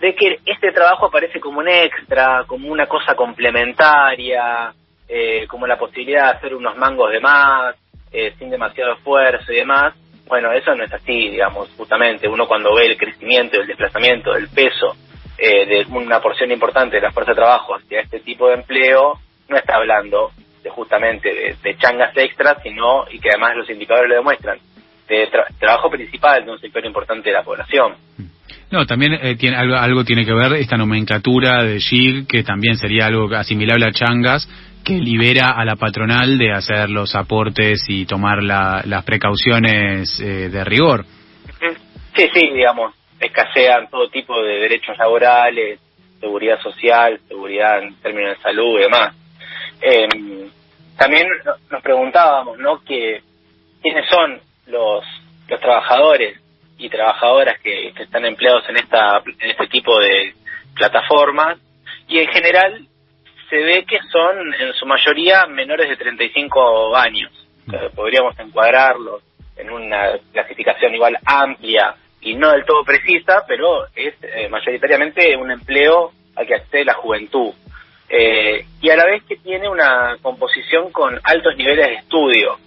de 0.00 0.14
que 0.14 0.40
este 0.44 0.72
trabajo 0.72 1.06
aparece 1.06 1.40
como 1.40 1.60
un 1.60 1.68
extra, 1.68 2.44
como 2.46 2.68
una 2.68 2.86
cosa 2.86 3.14
complementaria, 3.14 4.74
eh, 5.08 5.46
como 5.46 5.66
la 5.66 5.78
posibilidad 5.78 6.32
de 6.32 6.38
hacer 6.38 6.54
unos 6.54 6.76
mangos 6.76 7.10
de 7.10 7.20
más, 7.20 7.76
eh, 8.12 8.34
sin 8.38 8.50
demasiado 8.50 8.94
esfuerzo 8.94 9.52
y 9.52 9.56
demás. 9.56 9.94
Bueno, 10.26 10.52
eso 10.52 10.74
no 10.74 10.84
es 10.84 10.92
así, 10.92 11.30
digamos, 11.30 11.70
justamente. 11.76 12.28
Uno 12.28 12.46
cuando 12.46 12.74
ve 12.74 12.86
el 12.86 12.98
crecimiento, 12.98 13.60
el 13.60 13.66
desplazamiento, 13.66 14.34
el 14.34 14.48
peso 14.48 14.96
eh, 15.38 15.66
de 15.66 15.86
una 15.90 16.20
porción 16.20 16.50
importante 16.50 16.96
de 16.96 17.02
la 17.02 17.12
fuerza 17.12 17.32
de 17.32 17.36
trabajo 17.36 17.74
hacia 17.76 18.00
este 18.00 18.20
tipo 18.20 18.48
de 18.48 18.54
empleo, 18.54 19.18
no 19.48 19.56
está 19.56 19.76
hablando 19.76 20.30
de 20.62 20.70
justamente 20.70 21.28
de, 21.32 21.56
de 21.62 21.76
changas 21.78 22.16
extras, 22.16 22.58
sino, 22.62 23.04
y 23.10 23.18
que 23.20 23.28
además 23.30 23.56
los 23.56 23.70
indicadores 23.70 24.08
lo 24.10 24.16
demuestran, 24.16 24.58
de 25.08 25.30
tra- 25.30 25.46
trabajo 25.58 25.88
principal 25.90 26.44
de 26.44 26.50
un 26.50 26.58
sector 26.58 26.84
importante 26.84 27.28
de 27.30 27.34
la 27.34 27.42
población. 27.44 27.94
No, 28.70 28.84
también 28.84 29.12
eh, 29.14 29.36
tiene, 29.36 29.56
algo, 29.56 29.76
algo 29.76 30.04
tiene 30.04 30.24
que 30.26 30.32
ver 30.34 30.54
esta 30.54 30.76
nomenclatura 30.76 31.62
de 31.62 31.78
GIG, 31.78 32.26
que 32.26 32.42
también 32.42 32.76
sería 32.76 33.06
algo 33.06 33.32
asimilable 33.36 33.86
a 33.86 33.92
changas, 33.92 34.48
que 34.84 34.94
libera 34.94 35.50
a 35.56 35.64
la 35.64 35.76
patronal 35.76 36.36
de 36.38 36.52
hacer 36.52 36.90
los 36.90 37.14
aportes 37.14 37.84
y 37.88 38.06
tomar 38.06 38.42
la- 38.42 38.82
las 38.84 39.04
precauciones 39.04 40.18
eh, 40.20 40.48
de 40.48 40.64
rigor. 40.64 41.04
Sí, 42.16 42.28
sí, 42.32 42.50
digamos, 42.54 42.92
escasean 43.20 43.88
todo 43.90 44.08
tipo 44.10 44.40
de 44.42 44.58
derechos 44.60 44.96
laborales, 44.98 45.80
seguridad 46.20 46.60
social, 46.60 47.20
seguridad 47.28 47.82
en 47.82 47.94
términos 48.00 48.36
de 48.36 48.42
salud 48.42 48.78
y 48.78 48.82
demás. 48.82 49.14
Eh, 49.80 50.08
también 50.96 51.26
no- 51.44 51.56
nos 51.70 51.82
preguntábamos, 51.82 52.58
¿no?, 52.58 52.82
que 52.82 53.22
quiénes 53.82 54.08
son 54.08 54.40
los, 54.66 55.04
los 55.48 55.60
trabajadores 55.60 56.40
y 56.78 56.88
trabajadoras 56.88 57.58
que, 57.60 57.92
que 57.94 58.02
están 58.02 58.24
empleados 58.26 58.68
en 58.68 58.76
esta 58.76 59.22
en 59.26 59.50
este 59.50 59.66
tipo 59.68 59.98
de 59.98 60.34
plataformas 60.74 61.58
y 62.08 62.18
en 62.18 62.28
general 62.28 62.86
se 63.48 63.56
ve 63.56 63.84
que 63.86 63.98
son 64.10 64.52
en 64.54 64.72
su 64.74 64.84
mayoría 64.86 65.46
menores 65.46 65.88
de 65.88 65.96
35 65.96 66.94
años. 66.96 67.30
O 67.66 67.70
sea, 67.70 67.88
podríamos 67.90 68.38
encuadrarlos 68.38 69.22
en 69.56 69.70
una 69.70 70.18
clasificación 70.32 70.94
igual 70.94 71.16
amplia 71.24 71.94
y 72.26 72.34
no 72.34 72.50
del 72.50 72.64
todo 72.64 72.82
precisa, 72.82 73.44
pero 73.46 73.86
es 73.94 74.14
eh, 74.20 74.48
mayoritariamente 74.48 75.36
un 75.36 75.52
empleo 75.52 76.10
al 76.34 76.44
que 76.44 76.56
accede 76.56 76.84
la 76.84 76.94
juventud. 76.94 77.52
Eh, 78.08 78.64
y 78.80 78.90
a 78.90 78.96
la 78.96 79.04
vez 79.06 79.22
que 79.28 79.36
tiene 79.36 79.68
una 79.68 80.16
composición 80.20 80.90
con 80.90 81.20
altos 81.22 81.56
niveles 81.56 81.86
de 81.86 81.94
estudio. 81.94 82.58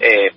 Eh, 0.00 0.32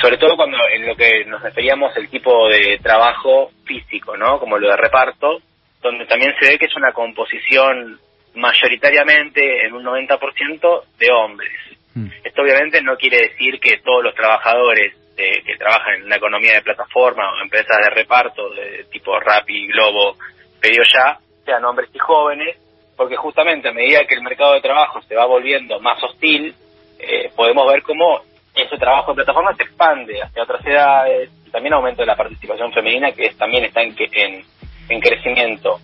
sobre 0.00 0.18
todo 0.18 0.36
cuando 0.36 0.56
en 0.72 0.86
lo 0.86 0.94
que 0.94 1.24
nos 1.24 1.42
referíamos 1.42 1.96
el 1.96 2.08
tipo 2.08 2.48
de 2.48 2.78
trabajo 2.80 3.50
físico, 3.64 4.16
¿no? 4.16 4.38
Como 4.38 4.56
lo 4.56 4.70
de 4.70 4.76
reparto, 4.76 5.40
donde 5.82 6.06
también 6.06 6.32
se 6.38 6.50
ve 6.50 6.58
que 6.58 6.66
es 6.66 6.76
una 6.76 6.92
composición 6.92 7.98
mayoritariamente 8.34 9.66
en 9.66 9.74
un 9.74 9.82
90% 9.84 10.82
de 10.96 11.10
hombres. 11.10 11.52
Mm. 11.94 12.06
Esto 12.22 12.42
obviamente 12.42 12.80
no 12.82 12.96
quiere 12.96 13.18
decir 13.30 13.58
que 13.58 13.78
todos 13.78 14.04
los 14.04 14.14
trabajadores 14.14 14.94
de 15.14 15.42
que 15.44 15.56
trabajan 15.56 15.94
en 15.94 16.04
una 16.04 16.16
economía 16.16 16.54
de 16.54 16.62
plataforma 16.62 17.30
o 17.30 17.42
empresas 17.42 17.76
de 17.84 17.90
reparto 17.90 18.50
de 18.50 18.84
tipo 18.90 19.18
Rappi, 19.18 19.68
Globo, 19.68 20.16
Pedido 20.60 20.82
Ya, 20.92 21.18
sean 21.44 21.64
hombres 21.64 21.90
y 21.92 21.98
jóvenes, 21.98 22.56
porque 22.96 23.16
justamente 23.16 23.68
a 23.68 23.72
medida 23.72 24.04
que 24.06 24.14
el 24.14 24.22
mercado 24.22 24.54
de 24.54 24.60
trabajo 24.60 25.02
se 25.02 25.14
va 25.14 25.26
volviendo 25.26 25.78
más 25.80 26.02
hostil, 26.02 26.54
eh, 26.98 27.30
podemos 27.36 27.66
ver 27.70 27.82
cómo 27.82 28.22
ese 28.54 28.76
trabajo 28.76 29.12
de 29.12 29.16
plataforma 29.16 29.54
se 29.54 29.64
expande 29.64 30.22
hacia 30.22 30.42
otras 30.42 30.64
edades, 30.66 31.30
también 31.50 31.74
aumenta 31.74 32.04
la 32.04 32.16
participación 32.16 32.72
femenina 32.72 33.12
que 33.12 33.30
también 33.30 33.64
está 33.64 33.82
en, 33.82 33.94
en, 33.98 34.44
en 34.88 35.00
crecimiento. 35.00 35.78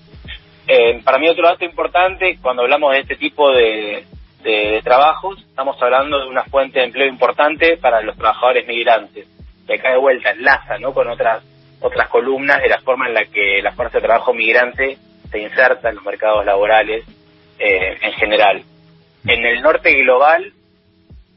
Eh, 0.67 1.01
para 1.05 1.19
mí 1.19 1.29
otro 1.29 1.47
dato 1.47 1.65
importante, 1.65 2.39
cuando 2.41 2.63
hablamos 2.63 2.93
de 2.93 3.01
este 3.01 3.17
tipo 3.17 3.51
de, 3.53 4.05
de, 4.42 4.80
trabajos, 4.82 5.38
estamos 5.40 5.80
hablando 5.82 6.18
de 6.18 6.26
una 6.26 6.44
fuente 6.44 6.78
de 6.78 6.87
empleo 6.87 7.09
importante 7.09 7.76
para 7.76 8.00
los 8.02 8.16
trabajadores 8.16 8.66
migrantes, 8.66 9.26
que 9.66 9.75
acá 9.75 9.90
de 9.90 9.99
vuelta 9.99 10.30
enlaza 10.30 10.78
¿no? 10.78 10.92
con 10.92 11.09
otras 11.09 11.44
otras 11.82 12.09
columnas 12.09 12.61
de 12.61 12.68
la 12.68 12.80
forma 12.80 13.09
en 13.09 13.14
la 13.14 13.25
que 13.25 13.62
la 13.62 13.73
fuerza 13.73 13.99
de 13.99 14.06
trabajo 14.06 14.35
migrante 14.35 14.99
se 15.30 15.38
inserta 15.38 15.88
en 15.88 15.94
los 15.97 16.04
mercados 16.04 16.44
laborales 16.44 17.04
eh, 17.59 17.97
en 18.02 18.12
general. 18.12 18.62
En 19.26 19.44
el 19.47 19.62
norte 19.62 19.94
global, 20.02 20.52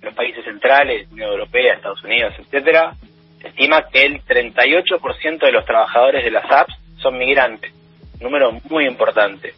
los 0.01 0.13
países 0.13 0.43
centrales, 0.43 1.09
Unión 1.11 1.31
Europea, 1.31 1.75
Estados 1.75 2.03
Unidos, 2.03 2.33
etcétera, 2.37 2.93
se 3.41 3.47
estima 3.49 3.87
que 3.89 4.03
el 4.03 4.21
38% 4.23 5.39
de 5.39 5.51
los 5.51 5.65
trabajadores 5.65 6.23
de 6.23 6.31
las 6.31 6.49
apps 6.51 6.75
son 6.97 7.17
migrantes, 7.17 7.73
número 8.19 8.51
muy 8.69 8.85
importante. 8.85 9.53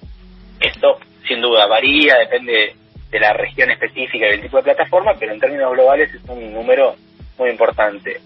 Esto, 0.59 0.99
sin 1.27 1.41
duda, 1.41 1.65
varía, 1.65 2.17
depende 2.17 2.75
de 3.09 3.19
la 3.19 3.33
región 3.33 3.71
específica 3.71 4.27
y 4.27 4.31
del 4.31 4.41
tipo 4.41 4.57
de 4.57 4.63
plataforma, 4.63 5.13
pero 5.19 5.33
en 5.33 5.39
términos 5.39 5.71
globales 5.71 6.13
es 6.13 6.21
un 6.27 6.53
número 6.53 6.95
muy 7.37 7.49
importante. 7.49 8.19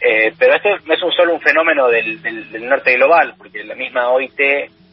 Eh, 0.00 0.32
pero 0.38 0.54
esto 0.54 0.68
no 0.84 0.94
es 0.94 1.02
un 1.02 1.12
solo 1.12 1.34
un 1.34 1.40
fenómeno 1.40 1.88
del, 1.88 2.20
del, 2.22 2.68
norte 2.68 2.94
global, 2.94 3.34
porque 3.38 3.64
la 3.64 3.74
misma 3.74 4.10
OIT 4.10 4.38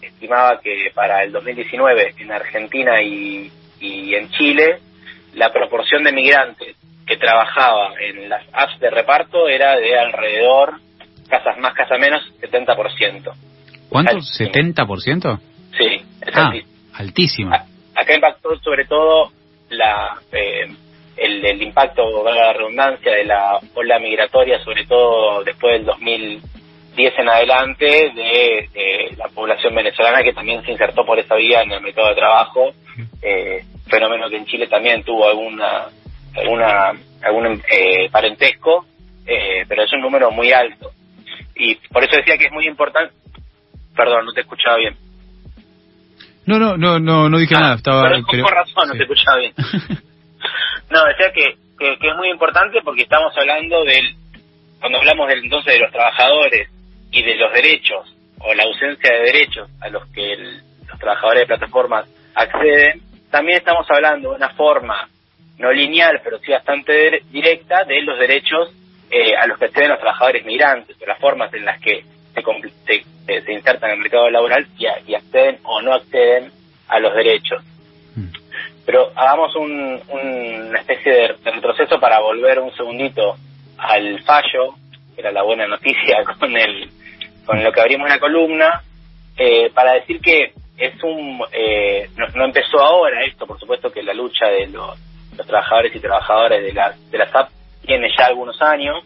estimaba 0.02 0.60
que 0.62 0.92
para 0.94 1.24
el 1.24 1.32
2019 1.32 2.16
en 2.20 2.32
Argentina 2.32 3.02
y, 3.02 3.52
y 3.80 4.16
en 4.16 4.30
Chile 4.30 4.80
la 5.34 5.52
proporción 5.52 6.04
de 6.04 6.12
migrantes 6.12 6.76
que 7.06 7.18
trabajaba 7.18 7.94
en 8.00 8.30
las 8.30 8.44
apps 8.54 8.80
de 8.80 8.90
reparto 8.90 9.48
era 9.50 9.76
de 9.76 9.98
alrededor, 9.98 10.80
casas 11.28 11.58
más, 11.58 11.74
casas 11.74 12.00
menos, 12.00 12.22
70%. 12.42 13.34
¿Cuánto? 13.90 14.18
¿70%? 14.18 15.40
Sí, 15.78 16.02
es 16.22 16.36
ah, 16.36 16.52
altísimo. 16.94 17.52
Acá 18.04 18.16
impactó 18.16 18.58
sobre 18.60 18.86
todo 18.86 19.32
la 19.70 20.20
eh, 20.32 20.68
el, 21.18 21.46
el 21.46 21.62
impacto, 21.62 22.24
valga 22.24 22.48
la 22.48 22.54
redundancia, 22.54 23.12
de 23.12 23.26
la 23.26 23.60
ola 23.76 24.00
migratoria, 24.00 24.60
sobre 24.64 24.86
todo 24.86 25.44
después 25.44 25.74
del 25.74 25.86
2010 25.86 27.14
en 27.20 27.30
adelante, 27.30 27.86
de, 27.86 29.16
la 29.18 29.28
población 29.30 29.76
venezolana 29.76 30.24
que 30.24 30.34
también 30.34 30.64
se 30.64 30.72
insertó 30.72 31.06
por 31.06 31.20
esa 31.20 31.36
vía 31.36 31.62
en 31.62 31.72
el 31.72 31.82
mercado 31.82 32.10
de 32.10 32.16
trabajo, 32.16 32.74
eh, 33.22 33.64
fenómeno 33.88 34.30
que 34.30 34.38
en 34.38 34.46
Chile 34.46 34.68
también 34.68 35.04
tuvo 35.04 35.28
alguna, 35.30 35.88
alguna 36.36 36.94
algún 37.22 37.62
eh, 37.72 38.10
parentesco, 38.12 38.86
eh, 39.26 39.66
pero 39.68 39.84
es 39.84 39.94
un 39.94 40.02
número 40.02 40.32
muy 40.32 40.52
alto. 40.52 40.92
Y 41.56 41.76
por 41.90 42.04
eso 42.04 42.18
decía 42.18 42.38
que 42.38 42.46
es 42.46 42.52
muy 42.52 42.68
importante. 42.68 43.14
Perdón, 43.96 44.26
no 44.26 44.34
te 44.34 44.42
escuchaba 44.42 44.78
bien. 44.78 44.98
No, 46.46 46.60
no, 46.60 46.78
no, 46.78 47.00
no, 47.00 47.30
no 47.30 47.38
dije 47.38 47.56
ah, 47.56 47.60
nada. 47.60 47.76
Estaba. 47.76 48.10
Pero, 48.10 48.44
por 48.44 48.54
razón, 48.54 48.90
no 48.90 48.94
te 48.94 49.04
escuchaba 49.04 49.38
bien. 49.38 49.54
No, 50.90 51.04
decía 51.06 51.32
que, 51.34 51.56
que, 51.80 52.08
es 52.08 52.16
muy 52.18 52.30
importante 52.30 52.80
porque 52.84 53.02
estamos 53.02 53.34
hablando 53.36 53.84
del, 53.84 54.16
cuando 54.80 55.00
hablamos 55.00 55.28
del, 55.28 55.40
entonces 55.40 55.74
de 55.74 55.80
los 55.80 55.92
trabajadores 55.92 56.70
y 57.12 57.24
de 57.24 57.36
los 57.36 57.52
derechos 57.52 58.16
o 58.40 58.54
la 58.54 58.64
ausencia 58.64 59.12
de 59.12 59.24
derechos 59.24 59.70
a 59.82 59.90
los 59.90 60.06
que 60.10 60.36
los 60.88 61.00
trabajadores 61.00 61.42
de 61.42 61.48
plataformas 61.48 62.06
acceden, 62.36 63.02
también 63.32 63.58
estamos 63.58 63.90
hablando 63.90 64.32
de 64.32 64.36
una 64.36 64.50
forma 64.50 65.10
no 65.58 65.72
lineal, 65.72 66.22
pero 66.24 66.38
sí 66.40 66.52
bastante 66.52 67.24
directa, 67.32 67.86
de 67.86 68.02
los 68.04 68.20
derechos 68.20 68.70
eh, 69.10 69.36
a 69.36 69.48
los 69.48 69.58
que 69.58 69.66
acceden 69.66 69.90
los 69.90 70.00
trabajadores 70.00 70.46
migrantes, 70.46 70.96
o 71.02 71.06
las 71.06 71.20
formas 71.20 71.52
en 71.54 71.66
las 71.66 71.80
que 71.80 72.04
se, 72.34 73.42
se, 73.42 73.54
insertan 73.54 73.92
en 73.92 73.96
el 73.98 74.02
mercado 74.02 74.30
laboral 74.30 74.68
y, 74.78 74.86
y 75.08 75.16
acceden 75.16 75.60
o 75.64 75.82
no 75.82 75.94
acceden 75.94 76.52
a 76.88 77.00
los 77.00 77.14
derechos. 77.16 77.64
Pero 78.86 79.12
hagamos 79.16 79.56
un, 79.56 80.02
una 80.10 80.80
especie 80.80 81.12
de 81.12 81.52
retroceso 81.52 82.00
para 82.00 82.20
volver 82.20 82.60
un 82.60 82.76
segundito 82.76 83.38
al 83.78 84.22
fallo, 84.24 84.76
que 85.16 85.22
era 85.22 85.32
la 85.32 85.44
buena 85.44 85.68
noticia 85.68 86.24
con 86.40 86.56
el 86.56 86.90
con 87.46 87.62
lo 87.62 87.72
que 87.74 87.82
abrimos 87.82 88.10
la 88.10 88.20
columna, 88.20 88.82
eh, 89.38 89.70
para 89.74 89.94
decir 89.94 90.22
que 90.22 90.54
es 90.78 91.04
un 91.04 91.42
eh, 91.52 92.10
no, 92.36 92.46
empezó 92.46 92.80
ahora 92.80 93.24
esto, 93.26 93.46
por 93.46 93.60
supuesto 93.60 93.92
que 93.92 94.04
la 94.04 94.14
lucha 94.14 94.48
de 94.48 94.68
los, 94.68 94.98
trabajadores 95.48 95.96
y 95.96 96.00
trabajadoras 96.00 96.62
de 96.62 96.74
la 96.74 96.94
de 97.10 97.18
la 97.18 97.32
SAP 97.32 97.50
tiene 97.86 98.10
ya 98.18 98.28
algunos 98.28 98.62
años. 98.62 99.04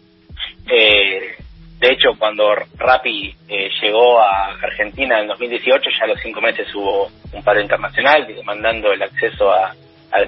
Eh, 0.70 1.37
de 1.78 1.92
hecho, 1.92 2.10
cuando 2.18 2.56
Rappi 2.76 3.32
eh, 3.48 3.70
llegó 3.80 4.18
a 4.18 4.48
Argentina 4.60 5.20
en 5.20 5.28
2018, 5.28 5.90
ya 5.96 6.04
a 6.04 6.08
los 6.08 6.20
cinco 6.20 6.40
meses 6.40 6.66
hubo 6.74 7.08
un 7.32 7.44
paro 7.44 7.60
internacional 7.60 8.26
demandando 8.26 8.92
el 8.92 9.02
acceso 9.02 9.52
a, 9.52 9.74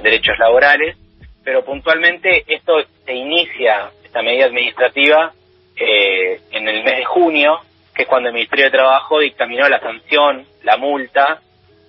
derechos 0.02 0.38
laborales, 0.38 0.96
pero 1.42 1.64
puntualmente 1.64 2.44
esto 2.46 2.74
se 3.04 3.14
inicia, 3.14 3.90
esta 4.04 4.22
medida 4.22 4.44
administrativa, 4.44 5.32
eh, 5.74 6.38
en 6.52 6.68
el 6.68 6.84
mes 6.84 6.98
de 6.98 7.04
junio, 7.06 7.58
que 7.94 8.02
es 8.02 8.08
cuando 8.08 8.28
el 8.28 8.34
Ministerio 8.34 8.66
de 8.66 8.72
Trabajo 8.72 9.18
dictaminó 9.18 9.66
la 9.68 9.80
sanción, 9.80 10.44
la 10.62 10.76
multa, 10.76 11.40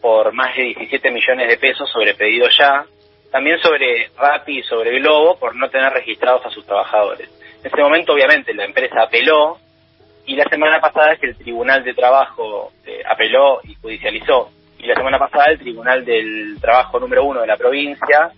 por 0.02 0.34
más 0.34 0.56
de 0.56 0.64
17 0.64 1.12
millones 1.12 1.50
de 1.50 1.58
pesos 1.58 1.90
sobre 1.92 2.16
pedido 2.16 2.48
ya, 2.58 2.86
también 3.30 3.60
sobre 3.60 4.10
Rappi 4.18 4.60
y 4.60 4.64
sobre 4.64 4.98
Globo 5.00 5.38
por 5.38 5.56
no 5.56 5.70
tener 5.70 5.92
registrados 5.94 6.46
a 6.46 6.50
sus 6.50 6.66
trabajadores. 6.66 7.30
En 7.62 7.68
ese 7.68 7.82
momento, 7.82 8.14
obviamente, 8.14 8.54
la 8.54 8.66
empresa 8.66 9.04
apeló 9.04 9.58
y 10.26 10.36
la 10.36 10.46
semana 10.46 10.80
pasada 10.80 11.14
es 11.14 11.20
que 11.20 11.28
el 11.28 11.36
Tribunal 11.36 11.84
de 11.84 11.94
Trabajo 11.94 12.72
eh, 12.86 13.02
apeló 13.08 13.60
y 13.64 13.76
judicializó. 13.76 14.50
Y 14.80 14.88
la 14.88 14.96
semana 14.96 15.20
pasada 15.20 15.52
el 15.52 15.60
Tribunal 15.60 16.04
del 16.04 16.58
Trabajo 16.60 17.00
número 17.00 17.24
uno 17.24 17.42
de 17.42 17.48
la 17.48 17.58
provincia 17.58 18.32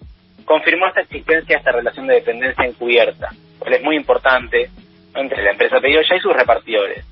confirmó 0.43 0.87
esta 0.87 1.01
existencia 1.01 1.55
de 1.55 1.59
esta 1.59 1.71
relación 1.71 2.05
de 2.07 2.15
dependencia 2.15 2.65
encubierta, 2.65 3.29
cual 3.59 3.73
es 3.75 3.81
muy 3.81 3.95
importante 3.95 4.69
entre 5.15 5.41
la 5.41 5.51
empresa 5.51 5.77
ya 5.81 6.15
y 6.15 6.19
sus 6.19 6.33
repartidores, 6.33 7.05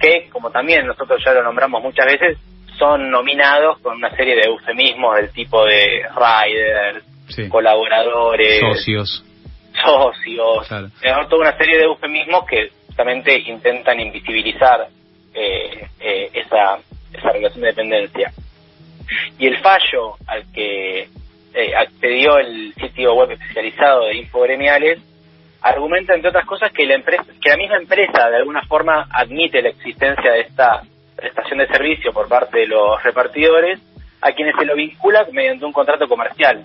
que, 0.00 0.28
como 0.30 0.50
también 0.50 0.84
nosotros 0.86 1.22
ya 1.24 1.32
lo 1.32 1.44
nombramos 1.44 1.80
muchas 1.80 2.06
veces, 2.06 2.38
son 2.76 3.08
nominados 3.08 3.78
con 3.78 3.96
una 3.96 4.10
serie 4.16 4.34
de 4.34 4.48
eufemismos 4.48 5.16
del 5.16 5.30
tipo 5.30 5.64
de 5.64 6.02
riders, 6.16 7.48
colaboradores, 7.50 8.60
socios 8.60 9.24
socios, 9.82 10.68
toda 11.28 11.40
una 11.40 11.56
serie 11.56 11.78
de 11.78 11.84
eufemismos 11.84 12.46
que 12.46 12.70
justamente 12.86 13.38
intentan 13.38 14.00
invisibilizar 14.00 14.88
eh, 15.34 15.88
eh, 16.00 16.30
esa, 16.32 16.78
esa 17.12 17.32
relación 17.32 17.62
de 17.62 17.68
dependencia. 17.68 18.32
Y 19.38 19.46
el 19.46 19.58
fallo 19.58 20.16
al 20.26 20.50
que 20.52 21.08
eh, 21.54 21.74
accedió 21.76 22.38
el 22.38 22.74
sitio 22.74 23.14
web 23.14 23.30
especializado 23.32 24.06
de 24.06 24.16
infogremiales 24.16 25.00
argumenta, 25.60 26.14
entre 26.14 26.30
otras 26.30 26.46
cosas, 26.46 26.72
que 26.72 26.86
la, 26.86 26.94
empresa, 26.94 27.24
que 27.40 27.50
la 27.50 27.56
misma 27.56 27.76
empresa 27.76 28.28
de 28.28 28.36
alguna 28.36 28.62
forma 28.62 29.06
admite 29.10 29.62
la 29.62 29.68
existencia 29.68 30.32
de 30.32 30.40
esta 30.40 30.82
prestación 31.16 31.58
de 31.58 31.68
servicio 31.68 32.12
por 32.12 32.28
parte 32.28 32.60
de 32.60 32.66
los 32.66 33.02
repartidores 33.02 33.80
a 34.20 34.32
quienes 34.32 34.54
se 34.56 34.64
lo 34.64 34.74
vincula 34.74 35.26
mediante 35.32 35.64
un 35.64 35.72
contrato 35.72 36.08
comercial 36.08 36.64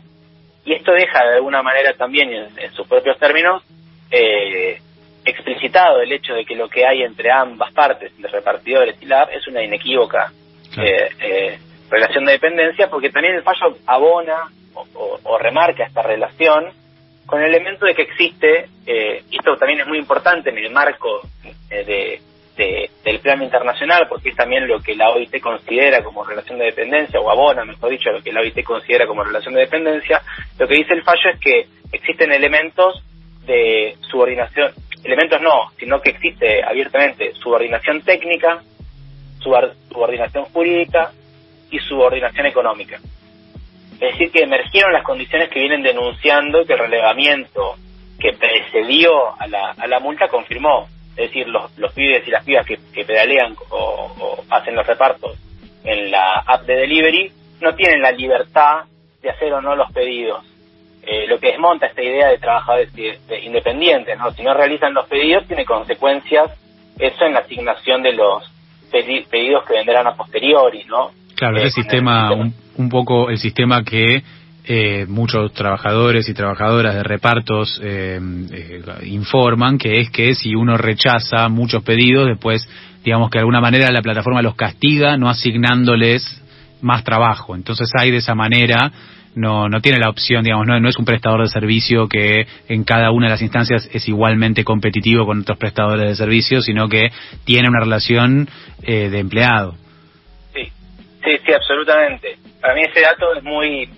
y 0.67 0.73
esto 0.73 0.91
deja 0.91 1.23
de 1.23 1.35
alguna 1.35 1.63
manera 1.63 1.93
también 1.93 2.29
en, 2.33 2.73
sus 2.73 2.85
propios 2.87 3.17
términos 3.17 3.63
eh, 4.11 4.77
explicitado 5.23 6.01
el 6.01 6.11
hecho 6.11 6.33
de 6.33 6.43
que 6.43 6.55
lo 6.55 6.67
que 6.67 6.85
hay 6.85 7.03
entre 7.03 7.31
ambas 7.31 7.71
partes, 7.71 8.11
entre 8.17 8.29
repartidores 8.31 9.01
y 9.01 9.05
la 9.05 9.21
app, 9.21 9.29
es 9.31 9.47
una 9.47 9.63
inequívoca 9.63 10.29
eh, 10.77 11.09
eh, 11.21 11.59
relación 11.89 12.25
de 12.25 12.33
dependencia, 12.33 12.89
porque 12.89 13.09
también 13.11 13.35
el 13.35 13.43
fallo 13.43 13.77
abona 13.85 14.51
o, 14.73 15.37
remarca 15.37 15.85
esta 15.85 16.01
relación 16.01 16.65
con 17.25 17.41
el 17.41 17.47
elemento 17.47 17.85
de 17.85 17.95
que 17.95 18.01
existe, 18.01 18.69
y 18.85 19.37
esto 19.37 19.55
también 19.57 19.79
es 19.79 19.87
muy 19.87 19.97
importante 19.97 20.49
en 20.49 20.57
el 20.57 20.69
marco 20.71 21.21
de, 21.69 22.21
del 22.57 23.19
plano 23.19 23.43
internacional, 23.43 24.07
porque 24.09 24.29
es 24.29 24.35
también 24.35 24.67
lo 24.67 24.79
que 24.79 24.95
la 24.95 25.09
OIT 25.11 25.39
considera 25.39 26.03
como 26.03 26.23
relación 26.23 26.57
de 26.57 26.65
dependencia, 26.65 27.19
o 27.19 27.29
abona, 27.29 27.63
mejor 27.63 27.91
dicho, 27.91 28.11
lo 28.11 28.21
que 28.21 28.31
la 28.31 28.41
OIT 28.41 28.63
considera 28.63 29.05
como 29.05 29.23
relación 29.23 29.53
de 29.53 29.61
dependencia, 29.61 30.21
lo 30.57 30.67
que 30.67 30.75
dice 30.75 30.93
el 30.93 31.03
fallo 31.03 31.29
es 31.33 31.39
que 31.39 31.67
existen 31.91 32.31
elementos 32.31 33.03
de 33.45 33.95
subordinación, 34.09 34.71
elementos 35.03 35.39
no, 35.41 35.71
sino 35.79 36.01
que 36.01 36.11
existe 36.11 36.63
abiertamente 36.63 37.33
subordinación 37.33 38.01
técnica, 38.01 38.61
subordinación 39.39 40.45
jurídica 40.45 41.11
y 41.71 41.79
subordinación 41.79 42.47
económica. 42.47 42.99
Es 43.93 44.11
decir, 44.11 44.31
que 44.31 44.43
emergieron 44.43 44.93
las 44.93 45.03
condiciones 45.03 45.49
que 45.49 45.59
vienen 45.59 45.81
denunciando 45.81 46.65
que 46.65 46.73
el 46.73 46.79
relevamiento 46.79 47.75
que 48.19 48.33
precedió 48.33 49.39
a 49.39 49.47
la, 49.47 49.71
a 49.77 49.87
la 49.87 49.99
multa 49.99 50.27
confirmó 50.27 50.87
es 51.17 51.29
decir, 51.29 51.47
los, 51.47 51.75
los 51.77 51.91
pibes 51.93 52.27
y 52.27 52.31
las 52.31 52.43
pibas 52.45 52.65
que, 52.65 52.77
que 52.93 53.03
pedalean 53.03 53.55
o, 53.69 53.75
o 54.19 54.43
hacen 54.49 54.75
los 54.75 54.85
repartos 54.85 55.37
en 55.83 56.11
la 56.11 56.35
app 56.45 56.63
de 56.65 56.75
delivery, 56.75 57.31
no 57.61 57.73
tienen 57.75 58.01
la 58.01 58.11
libertad 58.11 58.85
de 59.21 59.29
hacer 59.31 59.51
o 59.53 59.61
no 59.61 59.75
los 59.75 59.91
pedidos. 59.91 60.45
Eh, 61.03 61.25
lo 61.27 61.39
que 61.39 61.47
desmonta 61.51 61.87
esta 61.87 62.03
idea 62.03 62.27
de 62.27 62.37
trabajadores 62.37 62.93
de- 62.93 63.17
de 63.27 63.39
independientes, 63.45 64.17
¿no? 64.17 64.31
Si 64.33 64.43
no 64.43 64.53
realizan 64.53 64.93
los 64.93 65.07
pedidos, 65.07 65.47
tiene 65.47 65.65
consecuencias 65.65 66.51
eso 66.99 67.25
en 67.25 67.33
la 67.33 67.39
asignación 67.39 68.03
de 68.03 68.11
los 68.13 68.43
pedi- 68.91 69.25
pedidos 69.27 69.63
que 69.65 69.73
vendrán 69.73 70.05
a 70.07 70.15
posteriori, 70.15 70.83
¿no? 70.85 71.11
Claro, 71.35 71.57
Eh, 71.57 71.67
ese 71.67 71.81
sistema, 71.81 72.33
un, 72.33 72.53
un 72.77 72.89
poco 72.89 73.29
el 73.29 73.37
sistema 73.37 73.83
que 73.83 74.21
eh, 74.69 75.05
muchos 75.07 75.53
trabajadores 75.53 76.27
y 76.27 76.33
trabajadoras 76.33 76.95
de 76.95 77.03
repartos 77.03 77.79
eh, 77.81 78.19
eh, 78.51 78.81
informan, 79.05 79.77
que 79.77 80.01
es 80.01 80.09
que 80.09 80.35
si 80.35 80.55
uno 80.55 80.75
rechaza 80.75 81.47
muchos 81.47 81.83
pedidos, 81.83 82.27
después, 82.27 82.67
digamos 83.03 83.29
que 83.29 83.37
de 83.37 83.43
alguna 83.43 83.61
manera 83.61 83.89
la 83.91 84.01
plataforma 84.01 84.41
los 84.41 84.55
castiga, 84.55 85.15
no 85.15 85.29
asignándoles 85.29 86.43
más 86.81 87.05
trabajo. 87.05 87.55
Entonces 87.55 87.89
hay 87.97 88.11
de 88.11 88.17
esa 88.17 88.35
manera, 88.35 88.91
no, 89.35 89.69
no 89.69 89.79
tiene 89.79 89.99
la 89.99 90.09
opción, 90.09 90.43
digamos, 90.43 90.67
no, 90.67 90.77
no 90.79 90.89
es 90.89 90.97
un 90.97 91.05
prestador 91.05 91.43
de 91.43 91.47
servicio 91.47 92.09
que 92.09 92.45
en 92.67 92.83
cada 92.83 93.11
una 93.11 93.27
de 93.27 93.31
las 93.31 93.41
instancias 93.41 93.89
es 93.93 94.07
igualmente 94.09 94.65
competitivo 94.65 95.25
con 95.25 95.41
otros 95.41 95.57
prestadores 95.57 96.09
de 96.09 96.15
servicios, 96.15 96.65
sino 96.65 96.89
que 96.89 97.09
tiene 97.45 97.69
una 97.69 97.79
relación 97.79 98.49
eh, 98.83 99.09
de 99.09 99.19
empleado. 99.19 99.75
Sí, 100.53 100.63
sí, 101.23 101.31
sí, 101.45 101.53
absolutamente. 101.53 102.37
Para 102.59 102.75
mí 102.75 102.81
ese 102.81 103.01
dato 103.01 103.33
es 103.33 103.43
muy, 103.43 103.89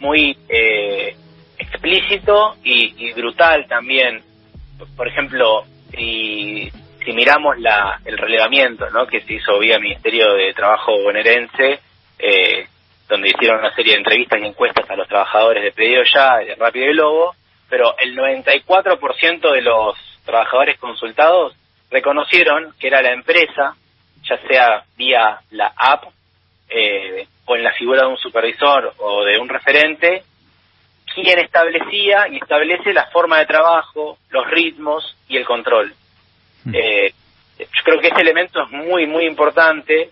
muy 0.00 0.36
eh, 0.48 1.16
explícito 1.58 2.56
y, 2.62 3.08
y 3.08 3.12
brutal 3.12 3.66
también. 3.68 4.22
Por 4.96 5.08
ejemplo, 5.08 5.64
si, 5.90 6.70
si 7.04 7.12
miramos 7.12 7.58
la, 7.58 8.00
el 8.04 8.16
relevamiento 8.16 8.88
¿no? 8.90 9.06
que 9.06 9.20
se 9.22 9.34
hizo 9.34 9.58
vía 9.58 9.78
Ministerio 9.78 10.34
de 10.34 10.54
Trabajo 10.54 10.92
bonaerense, 11.02 11.80
eh, 12.18 12.66
donde 13.08 13.28
hicieron 13.28 13.60
una 13.60 13.74
serie 13.74 13.92
de 13.94 13.98
entrevistas 13.98 14.40
y 14.40 14.46
encuestas 14.46 14.88
a 14.88 14.96
los 14.96 15.08
trabajadores 15.08 15.62
de 15.62 15.72
Pedido 15.72 16.02
Ya, 16.04 16.38
Rápido 16.58 16.86
y 16.86 16.92
Globo, 16.92 17.34
pero 17.68 17.94
el 17.98 18.16
94% 18.16 19.52
de 19.52 19.62
los 19.62 19.96
trabajadores 20.24 20.78
consultados 20.78 21.54
reconocieron 21.90 22.74
que 22.78 22.88
era 22.88 23.00
la 23.00 23.12
empresa, 23.12 23.74
ya 24.22 24.38
sea 24.46 24.84
vía 24.96 25.40
la 25.50 25.72
app 25.76 26.04
eh, 26.68 27.26
o 27.46 27.56
en 27.56 27.64
la 27.64 27.72
figura 27.72 28.02
de 28.02 28.08
un 28.08 28.18
supervisor 28.18 28.94
o 28.98 29.24
de 29.24 29.38
un 29.38 29.48
referente, 29.48 30.22
quien 31.14 31.38
establecía 31.38 32.28
y 32.28 32.36
establece 32.36 32.92
la 32.92 33.06
forma 33.06 33.38
de 33.38 33.46
trabajo, 33.46 34.18
los 34.30 34.50
ritmos 34.50 35.16
y 35.28 35.36
el 35.36 35.44
control. 35.44 35.92
Eh, 36.72 37.12
yo 37.58 37.82
creo 37.84 38.00
que 38.00 38.08
este 38.08 38.20
elemento 38.20 38.62
es 38.62 38.70
muy, 38.70 39.06
muy 39.06 39.24
importante 39.24 40.10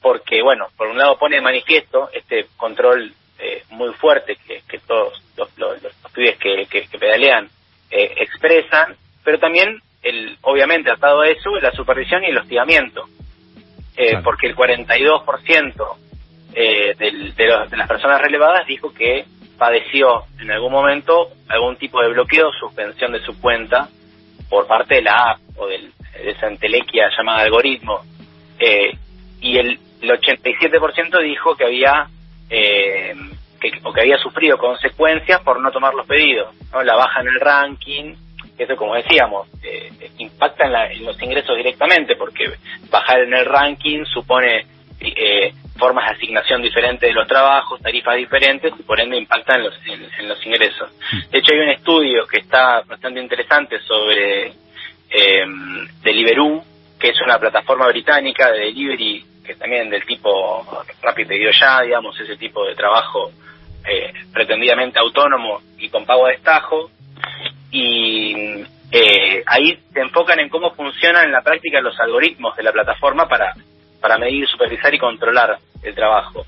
porque, 0.00 0.42
bueno, 0.42 0.68
por 0.76 0.88
un 0.88 0.98
lado 0.98 1.18
pone 1.18 1.36
de 1.36 1.42
manifiesto 1.42 2.10
este 2.12 2.46
control 2.56 3.12
eh, 3.38 3.64
muy 3.70 3.92
fuerte 3.94 4.36
que, 4.46 4.62
que 4.68 4.78
todos 4.80 5.20
los, 5.36 5.58
los, 5.58 5.82
los 5.82 5.92
pibes 6.14 6.36
que, 6.38 6.66
que, 6.66 6.86
que 6.86 6.98
pedalean 6.98 7.48
eh, 7.90 8.14
expresan, 8.18 8.96
pero 9.24 9.38
también, 9.38 9.80
el 10.02 10.36
obviamente, 10.42 10.90
atado 10.90 11.22
a 11.22 11.28
eso, 11.28 11.56
la 11.60 11.72
supervisión 11.72 12.22
y 12.24 12.28
el 12.28 12.38
hostigamiento. 12.38 13.08
Eh, 13.96 14.08
Claro. 14.10 14.24
Porque 14.24 14.46
el 14.48 14.56
42% 14.56 15.96
eh, 16.54 16.94
del- 16.98 17.34
de, 17.34 17.46
los- 17.46 17.70
de 17.70 17.76
las 17.76 17.88
personas 17.88 18.20
relevadas 18.20 18.66
dijo 18.66 18.92
que 18.92 19.24
padeció 19.58 20.24
en 20.40 20.50
algún 20.50 20.72
momento 20.72 21.28
algún 21.48 21.76
tipo 21.76 22.00
de 22.02 22.08
bloqueo 22.08 22.48
o 22.48 22.52
suspensión 22.52 23.12
de 23.12 23.20
su 23.20 23.40
cuenta 23.40 23.88
por 24.50 24.66
parte 24.66 24.96
de 24.96 25.02
la 25.02 25.32
app 25.32 25.38
o 25.56 25.66
del, 25.66 25.92
de 26.12 26.30
esa 26.30 26.48
entelequia 26.48 27.08
llamada 27.16 27.42
algoritmo. 27.42 28.02
Eh, 28.58 28.96
y 29.40 29.58
el, 29.58 29.78
el 30.02 30.10
87% 30.10 31.20
dijo 31.22 31.56
que 31.56 31.64
había 31.64 32.08
eh, 32.50 33.14
que, 33.60 33.70
o 33.84 33.92
que 33.92 34.00
había 34.02 34.18
sufrido 34.18 34.58
consecuencias 34.58 35.40
por 35.42 35.60
no 35.60 35.70
tomar 35.70 35.94
los 35.94 36.06
pedidos. 36.06 36.54
¿no? 36.72 36.82
La 36.82 36.94
baja 36.96 37.20
en 37.20 37.28
el 37.28 37.40
ranking, 37.40 38.14
eso 38.58 38.76
como 38.76 38.94
decíamos, 38.94 39.48
eh, 39.62 39.90
impacta 40.18 40.66
en, 40.66 40.72
la- 40.72 40.90
en 40.92 41.04
los 41.04 41.20
ingresos 41.22 41.56
directamente 41.56 42.16
porque 42.16 42.52
bajar 42.90 43.20
en 43.22 43.34
el 43.34 43.44
ranking 43.46 44.04
supone 44.04 44.66
eh, 45.00 45.52
formas 45.76 46.08
de 46.08 46.16
asignación 46.16 46.62
diferentes 46.62 47.08
de 47.08 47.12
los 47.14 47.26
trabajos, 47.26 47.80
tarifas 47.80 48.16
diferentes 48.16 48.72
y 48.78 48.82
por 48.84 49.00
ende 49.00 49.16
impacta 49.18 49.56
en 49.56 49.64
los, 49.64 49.74
en, 49.86 50.28
los 50.28 50.46
ingresos. 50.46 50.88
De 51.30 51.38
hecho 51.38 51.52
hay 51.52 51.60
un 51.60 51.70
estudio 51.70 52.26
que 52.26 52.38
está 52.38 52.82
bastante 52.82 53.20
interesante 53.20 53.80
sobre 53.80 54.52
eh, 55.10 55.44
Deliveroo, 56.02 56.64
que 56.98 57.08
es 57.10 57.20
una 57.20 57.38
plataforma 57.38 57.86
británica 57.88 58.50
de 58.52 58.60
delivery 58.60 59.24
que 59.44 59.54
también 59.56 59.90
del 59.90 60.04
tipo 60.06 60.64
rápido 61.02 61.28
pedido 61.28 61.50
ya, 61.52 61.82
digamos, 61.82 62.18
ese 62.18 62.36
tipo 62.36 62.64
de 62.64 62.74
trabajo 62.74 63.30
eh, 63.86 64.12
pretendidamente 64.32 64.98
autónomo 64.98 65.60
y 65.78 65.88
con 65.90 66.06
pago 66.06 66.26
a 66.26 66.30
destajo. 66.30 66.90
Y 67.76 68.64
eh, 68.92 69.42
ahí 69.46 69.76
se 69.92 70.00
enfocan 70.00 70.38
en 70.38 70.48
cómo 70.48 70.70
funcionan 70.74 71.24
en 71.24 71.32
la 71.32 71.42
práctica 71.42 71.80
los 71.80 71.98
algoritmos 71.98 72.56
de 72.56 72.62
la 72.62 72.70
plataforma 72.70 73.28
para, 73.28 73.52
para 74.00 74.16
medir, 74.16 74.46
supervisar 74.46 74.94
y 74.94 74.98
controlar 74.98 75.58
el 75.82 75.92
trabajo. 75.92 76.44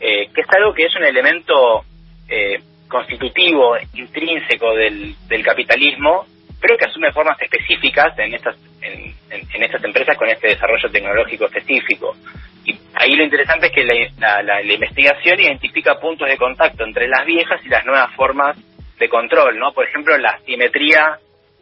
Eh, 0.00 0.30
que 0.34 0.40
es 0.40 0.46
algo 0.56 0.72
que 0.72 0.84
es 0.86 0.96
un 0.96 1.04
elemento 1.04 1.84
eh, 2.26 2.62
constitutivo, 2.88 3.76
intrínseco 3.92 4.74
del, 4.74 5.14
del 5.28 5.44
capitalismo, 5.44 6.24
pero 6.58 6.78
que 6.78 6.86
asume 6.86 7.12
formas 7.12 7.38
específicas 7.42 8.18
en 8.18 8.32
estas, 8.32 8.56
en, 8.80 9.14
en- 9.30 9.62
estas 9.62 9.84
empresas 9.84 10.16
con 10.16 10.30
este 10.30 10.48
desarrollo 10.48 10.90
tecnológico 10.90 11.44
específico. 11.44 12.16
Y 12.64 12.74
ahí 12.94 13.12
lo 13.16 13.24
interesante 13.24 13.66
es 13.66 13.72
que 13.72 13.84
la- 14.18 14.42
la- 14.42 14.62
la 14.62 14.72
investigación 14.72 15.38
identifica 15.40 16.00
puntos 16.00 16.26
de 16.26 16.38
contacto 16.38 16.84
entre 16.84 17.06
las 17.06 17.26
viejas 17.26 17.60
y 17.66 17.68
las 17.68 17.84
nuevas 17.84 18.10
formas 18.14 18.56
de 19.00 19.08
control, 19.08 19.58
¿no? 19.58 19.72
Por 19.72 19.86
ejemplo, 19.88 20.16
la 20.18 20.30
asimetría 20.30 21.18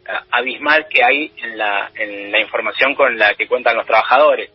eh, 0.07 0.11
abismal 0.31 0.85
que 0.87 1.03
hay 1.03 1.31
en 1.37 1.57
la, 1.57 1.89
en 1.95 2.31
la 2.31 2.39
información 2.39 2.93
con 2.93 3.17
la 3.17 3.33
que 3.33 3.47
cuentan 3.47 3.75
los 3.77 3.87
trabajadores 3.87 4.51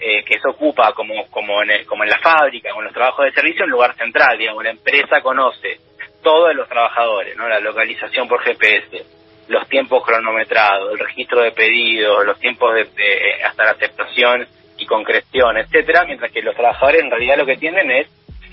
eh, 0.00 0.24
que 0.24 0.34
eso 0.34 0.50
ocupa 0.50 0.92
como 0.92 1.26
como 1.30 1.62
en, 1.62 1.70
el- 1.70 1.86
como 1.86 2.02
en 2.04 2.10
la 2.10 2.18
fábrica, 2.18 2.70
con 2.72 2.82
los 2.84 2.92
trabajos 2.92 3.24
de 3.24 3.32
servicio, 3.32 3.64
un 3.64 3.70
lugar 3.70 3.94
central, 3.96 4.36
digamos, 4.36 4.62
la 4.64 4.70
empresa 4.70 5.20
conoce 5.22 5.78
todo 6.22 6.48
de 6.48 6.54
los 6.54 6.68
trabajadores, 6.68 7.36
¿no? 7.36 7.48
La 7.48 7.60
localización 7.60 8.26
por 8.28 8.40
GPS, 8.42 9.04
los 9.48 9.68
tiempos 9.68 10.04
cronometrados, 10.04 10.92
el 10.92 10.98
registro 10.98 11.42
de 11.42 11.52
pedidos, 11.52 12.26
los 12.26 12.40
tiempos 12.40 12.74
de, 12.74 12.84
de- 12.86 13.42
hasta 13.44 13.64
la 13.64 13.70
aceptación 13.70 14.46
y 14.78 14.84
concreción, 14.86 15.56
etcétera, 15.58 16.04
mientras 16.06 16.32
que 16.32 16.42
los 16.42 16.56
trabajadores 16.56 17.00
en 17.02 17.10
realidad 17.10 17.38
lo 17.38 17.46
que 17.46 17.56
tienen 17.56 17.88
es 17.92 18.08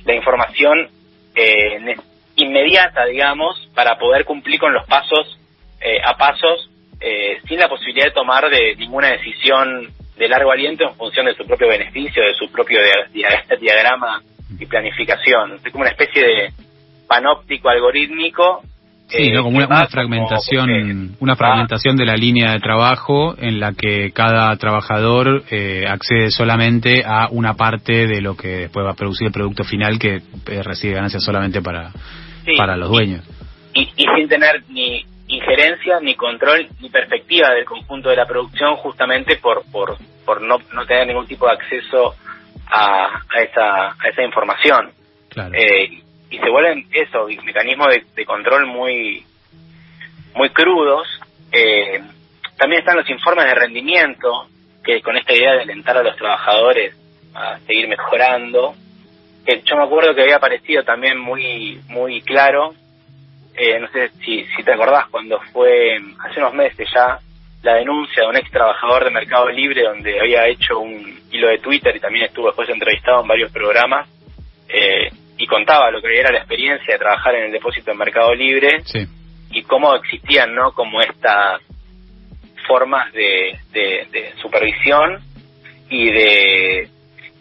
la 0.06 0.14
información 0.14 0.90
eh, 1.36 1.96
inmediata, 2.36 3.06
digamos, 3.06 3.70
para 3.74 3.98
poder 3.98 4.26
cumplir 4.26 4.60
con 4.60 4.74
los 4.74 4.86
pasos 4.88 5.38
eh, 5.82 5.98
a 6.04 6.18
pasos 6.18 6.70
eh, 7.00 7.40
sin 7.48 7.60
la 7.60 7.68
posibilidad 7.70 8.06
de 8.06 8.12
tomar 8.12 8.50
de 8.50 8.76
ninguna 8.78 9.10
decisión 9.10 9.88
de 10.18 10.28
largo 10.30 10.52
aliento 10.52 10.84
en 10.88 10.96
función 10.96 11.26
de 11.26 11.36
su 11.36 11.46
propio 11.46 11.68
beneficio, 11.68 12.24
de 12.24 12.34
su 12.36 12.50
propio 12.52 12.80
dia- 12.82 13.08
dia- 13.14 13.58
diagrama 13.60 14.22
y 14.58 14.66
planificación. 14.66 15.56
Es 15.64 15.72
como 15.72 15.82
una 15.82 15.92
especie 15.92 16.22
de 16.24 16.50
panóptico 17.08 17.70
algorítmico. 17.70 18.62
Sí, 19.08 19.28
eh, 19.28 19.34
¿no? 19.34 19.44
como 19.44 19.58
una, 19.58 19.68
una 19.68 19.76
como- 19.82 19.90
fragmentación, 19.90 21.16
una 21.20 21.36
fragmentación 21.36 21.96
de 21.96 22.06
la 22.06 22.16
línea 22.16 22.54
de 22.54 22.60
trabajo 22.60 23.36
en 23.38 23.60
la 23.60 23.74
que 23.74 24.12
cada 24.14 24.56
trabajador 24.58 25.44
eh, 25.52 25.86
accede 25.88 26.32
solamente 26.32 27.04
a 27.06 27.28
una 27.30 27.54
parte 27.54 28.08
de 28.08 28.22
lo 28.22 28.36
que 28.36 28.48
después 28.62 28.84
va 28.86 28.92
a 28.92 28.96
producir 28.96 29.28
el 29.28 29.34
producto 29.34 29.64
final 29.64 30.00
que 30.00 30.16
eh, 30.48 30.64
recibe 30.64 30.96
ganancias 30.96 31.24
solamente 31.24 31.62
para, 31.62 31.92
sí, 32.46 32.56
para 32.56 32.78
los 32.78 32.90
dueños. 32.90 33.24
y, 33.74 33.82
y 33.96 34.06
sin 34.16 34.28
tener 34.30 34.64
ni 34.70 35.06
injerencia, 35.28 36.00
ni 36.02 36.16
control, 36.16 36.68
ni 36.80 36.90
perspectiva 36.90 37.50
del 37.52 37.66
conjunto 37.66 38.10
de 38.10 38.16
la 38.16 38.26
producción, 38.28 38.76
justamente 38.78 39.38
por 39.38 39.64
por, 39.72 39.98
por 40.24 40.42
no, 40.42 40.60
no 40.74 40.86
tener 40.86 41.08
ningún 41.08 41.28
tipo 41.28 41.48
de 41.48 41.54
acceso 41.54 42.16
a, 42.68 43.22
a 43.30 43.42
esa 43.42 43.88
a 43.92 44.08
esa 44.10 44.24
información. 44.24 44.92
Claro. 45.30 45.54
Eh, 45.54 46.02
y 46.30 46.38
se 46.38 46.50
vuelven 46.50 46.88
eso, 46.92 47.28
mecanismos 47.44 47.88
de, 47.90 48.04
de 48.16 48.26
control 48.26 48.66
muy 48.68 49.26
muy 50.36 50.50
crudos. 50.50 51.08
Eh, 51.52 52.02
también 52.58 52.80
están 52.82 52.98
los 52.98 53.10
informes 53.10 53.46
de 53.46 53.56
rendimiento, 53.56 54.48
que 54.84 55.02
con 55.02 55.18
esta 55.18 55.34
idea 55.34 55.54
de 55.54 55.62
alentar 55.62 55.98
a 55.98 56.04
los 56.04 56.16
trabajadores 56.18 56.96
a 57.34 57.58
seguir 57.68 57.88
mejorando. 57.88 58.76
Que 59.46 59.62
yo 59.64 59.76
me 59.76 59.84
acuerdo 59.84 60.16
que 60.16 60.22
había 60.24 60.38
aparecido 60.38 60.84
también 60.84 61.20
muy 61.20 61.80
muy 61.88 62.22
claro, 62.22 62.74
eh, 63.56 63.80
no 63.80 63.88
sé 63.90 64.10
si, 64.24 64.44
si 64.56 64.64
te 64.64 64.74
acordás, 64.74 65.08
cuando 65.10 65.40
fue 65.54 65.98
hace 66.20 66.40
unos 66.40 66.54
meses 66.54 66.88
ya 66.94 67.20
la 67.64 67.76
denuncia 67.76 68.24
de 68.24 68.30
un 68.30 68.38
ex 68.38 68.52
trabajador 68.52 69.06
de 69.06 69.12
Mercado 69.12 69.50
Libre 69.50 69.84
donde 69.84 70.20
había 70.20 70.48
hecho 70.48 70.80
un 70.80 71.20
hilo 71.32 71.48
de 71.48 71.58
Twitter 71.60 71.96
y 71.96 72.00
también 72.00 72.26
estuvo 72.26 72.48
después 72.48 72.70
entrevistado 72.70 73.22
en 73.22 73.28
varios 73.28 73.52
programas 73.52 74.08
eh, 74.70 75.10
y 75.38 75.48
contaba 75.48 75.90
lo 75.92 76.02
que 76.02 76.20
era 76.20 76.32
la 76.32 76.40
experiencia 76.40 76.94
de 76.94 77.00
trabajar 77.00 77.36
en 77.36 77.46
el 77.46 77.52
depósito 77.52 77.92
de 77.92 77.98
Mercado 77.98 78.34
Libre 78.36 78.82
Sí. 78.86 79.06
y 79.52 79.64
cómo 79.64 79.96
existían, 79.96 80.54
¿no? 80.54 80.72
Como 80.74 81.02
estas 81.02 81.62
formas 82.68 83.12
de, 83.14 83.58
de, 83.72 84.08
de 84.12 84.34
supervisión 84.42 85.22
y 85.90 86.12
de 86.12 86.90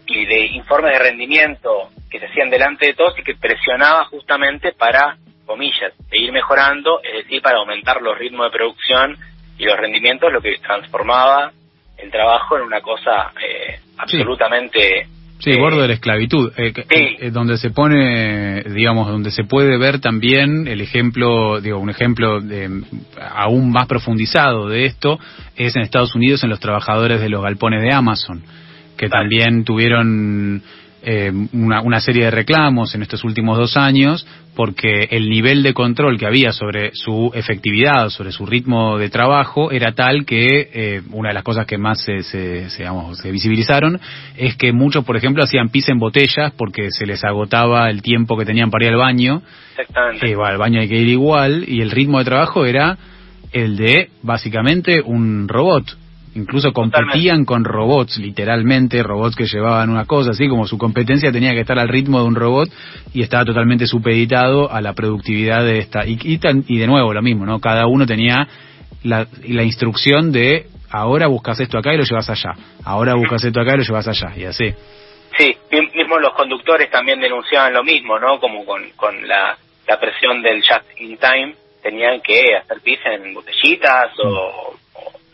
y 0.07 0.27
de 0.27 0.47
informes 0.47 0.93
de 0.93 0.99
rendimiento 0.99 1.91
que 2.11 2.21
se 2.21 2.27
hacían 2.27 2.51
delante 2.51 2.87
de 2.87 2.95
todos 2.95 3.19
y 3.19 3.23
que 3.23 3.35
presionaba 3.35 4.05
justamente 4.07 4.73
para, 4.73 5.17
comillas, 5.47 5.93
seguir 6.09 6.33
mejorando, 6.33 7.01
es 7.03 7.25
decir, 7.25 7.43
para 7.43 7.59
aumentar 7.59 8.01
los 8.01 8.17
ritmos 8.17 8.47
de 8.47 8.57
producción 8.57 9.19
y 9.59 9.65
los 9.65 9.77
rendimientos, 9.77 10.33
lo 10.33 10.41
que 10.41 10.57
transformaba 10.59 11.53
el 11.97 12.11
trabajo 12.11 12.57
en 12.57 12.65
una 12.65 12.81
cosa 12.81 13.33
eh, 13.41 13.81
absolutamente... 13.99 15.07
Sí, 15.39 15.51
eh, 15.51 15.57
de 15.59 15.89
la 15.89 15.95
esclavitud, 15.95 16.53
eh, 16.57 16.73
eh, 16.89 17.31
donde 17.31 17.59
se 17.59 17.71
pone, 17.71 18.63
digamos, 18.63 19.09
donde 19.09 19.31
se 19.31 19.45
puede 19.45 19.77
ver 19.77 20.01
también 20.01 20.69
el 20.69 20.81
ejemplo, 20.81 21.61
digo, 21.61 21.79
un 21.79 21.91
ejemplo 21.91 22.41
de, 22.41 22.83
aún 23.21 23.71
más 23.71 23.87
profundizado 23.87 24.69
de 24.69 24.87
esto 24.87 25.19
es 25.57 25.75
en 25.77 25.83
Estados 25.83 26.15
Unidos 26.15 26.45
en 26.45 26.51
los 26.51 26.61
trabajadores 26.61 27.21
de 27.21 27.29
los 27.29 27.43
galpones 27.43 27.83
de 27.83 27.93
Amazon, 27.93 28.43
que 28.97 29.09
también 29.09 29.65
tuvieron 29.65 30.63
eh, 31.03 31.31
una, 31.53 31.83
una, 31.83 32.01
serie 32.01 32.25
de 32.25 32.31
reclamos 32.31 32.95
en 32.95 33.03
estos 33.03 33.25
últimos 33.25 33.59
dos 33.59 33.77
años 33.77 34.27
porque 34.55 35.09
el 35.11 35.29
nivel 35.29 35.63
de 35.63 35.75
control 35.75 36.19
que 36.19 36.27
había 36.27 36.53
sobre 36.53 36.93
su 36.95 37.31
efectividad, 37.35 38.09
sobre 38.09 38.33
su 38.33 38.47
ritmo 38.47 38.99
de 38.99 39.11
trabajo, 39.11 39.71
era 39.71 39.93
tal 39.93 40.25
que 40.25 40.71
eh, 40.73 41.03
una 41.11 41.29
de 41.29 41.35
las 41.35 41.43
cosas 41.43 41.67
que 41.67 41.77
más 41.77 42.03
se, 42.03 42.23
se, 42.23 42.71
se, 42.71 43.33
visibilizaron 43.33 44.01
es 44.37 44.57
que 44.57 44.73
muchos, 44.73 45.05
por 45.05 45.17
ejemplo, 45.17 45.43
hacían 45.43 45.69
pis 45.69 45.89
en 45.89 45.99
botellas 45.99 46.53
porque 46.57 46.91
se 46.91 47.07
les 47.07 47.25
agotaba 47.25 47.91
el 47.91 48.01
tiempo 48.03 48.39
que 48.39 48.45
tenían 48.45 48.71
para 48.71 48.87
ir 48.87 48.93
al 48.93 48.99
baño. 48.99 49.43
Exactamente. 49.77 50.31
Eh, 50.31 50.37
al 50.43 50.59
baño 50.59 50.81
hay 50.81 50.89
que 50.89 51.01
ir 51.01 51.09
igual 51.09 51.65
y 51.67 51.81
el 51.81 51.91
ritmo 51.91 52.19
de 52.19 52.25
trabajo 52.25 52.65
era 52.65 52.97
el 53.53 53.77
de 53.77 54.09
básicamente 54.23 55.03
un 55.03 55.49
robot 55.49 55.99
incluso 56.35 56.73
competían 56.73 57.45
con 57.45 57.65
robots, 57.65 58.19
literalmente, 58.19 59.03
robots 59.03 59.37
que 59.37 59.47
llevaban 59.47 59.91
una 59.91 60.05
cosa, 60.05 60.31
así 60.31 60.49
como 60.49 60.67
su 60.67 60.79
competencia 60.79 61.33
tenía 61.33 61.53
que 61.53 61.61
estar 61.61 61.79
al 61.79 61.89
ritmo 61.89 62.21
de 62.21 62.27
un 62.27 62.35
robot 62.35 62.69
y 63.13 63.23
estaba 63.23 63.45
totalmente 63.45 63.87
supeditado 63.87 64.71
a 64.71 64.81
la 64.81 64.93
productividad 64.95 65.65
de 65.65 65.79
esta. 65.79 66.07
Y, 66.07 66.19
y, 66.23 66.79
de 66.79 66.87
nuevo, 66.87 67.13
lo 67.13 67.23
mismo, 67.23 67.47
¿no? 67.47 67.61
Cada 67.61 67.87
uno 67.87 68.07
tenía 68.07 68.49
la, 69.03 69.27
la 69.47 69.63
instrucción 69.63 70.33
de 70.33 70.67
ahora 70.91 71.27
buscas 71.27 71.61
esto 71.61 71.79
acá 71.79 71.93
y 71.95 71.97
lo 71.97 72.05
llevas 72.05 72.29
allá, 72.31 72.53
ahora 72.85 73.15
buscas 73.15 73.45
esto 73.45 73.61
acá 73.61 73.75
y 73.75 73.79
lo 73.79 73.85
llevas 73.85 74.09
allá, 74.09 74.33
y 74.37 74.45
así. 74.45 74.75
Sí, 75.37 75.57
mismo 75.95 76.19
los 76.19 76.33
conductores 76.35 76.91
también 76.91 77.21
denunciaban 77.21 77.73
lo 77.73 77.83
mismo, 77.83 78.19
¿no? 78.19 78.39
Como 78.39 78.65
con, 78.65 78.89
con 78.91 79.27
la, 79.27 79.59
la 79.89 79.99
presión 79.99 80.43
del 80.43 80.63
just 80.63 81.01
in 81.01 81.19
time, 81.19 81.55
tenían 81.83 82.21
que 82.21 82.57
hacer 82.57 82.81
pis 82.81 83.01
en 83.05 83.35
botellitas 83.35 84.13
o 84.23 84.77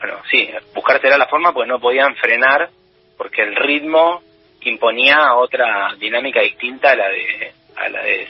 bueno, 0.01 0.23
sí, 0.31 0.49
buscársela 0.75 1.19
la 1.19 1.27
forma 1.27 1.53
pues 1.53 1.69
no 1.69 1.79
podían 1.79 2.17
frenar 2.17 2.71
porque 3.17 3.43
el 3.43 3.55
ritmo 3.55 4.23
imponía 4.63 5.35
otra 5.35 5.95
dinámica 5.99 6.41
distinta 6.41 6.93
a 6.93 6.97
la 6.97 7.09
de 7.09 7.53
a 7.77 7.89
la 7.91 8.03
de 8.03 8.29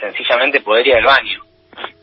sencillamente 0.00 0.60
poder 0.60 0.86
ir 0.86 0.94
al 0.96 1.04
baño. 1.04 1.42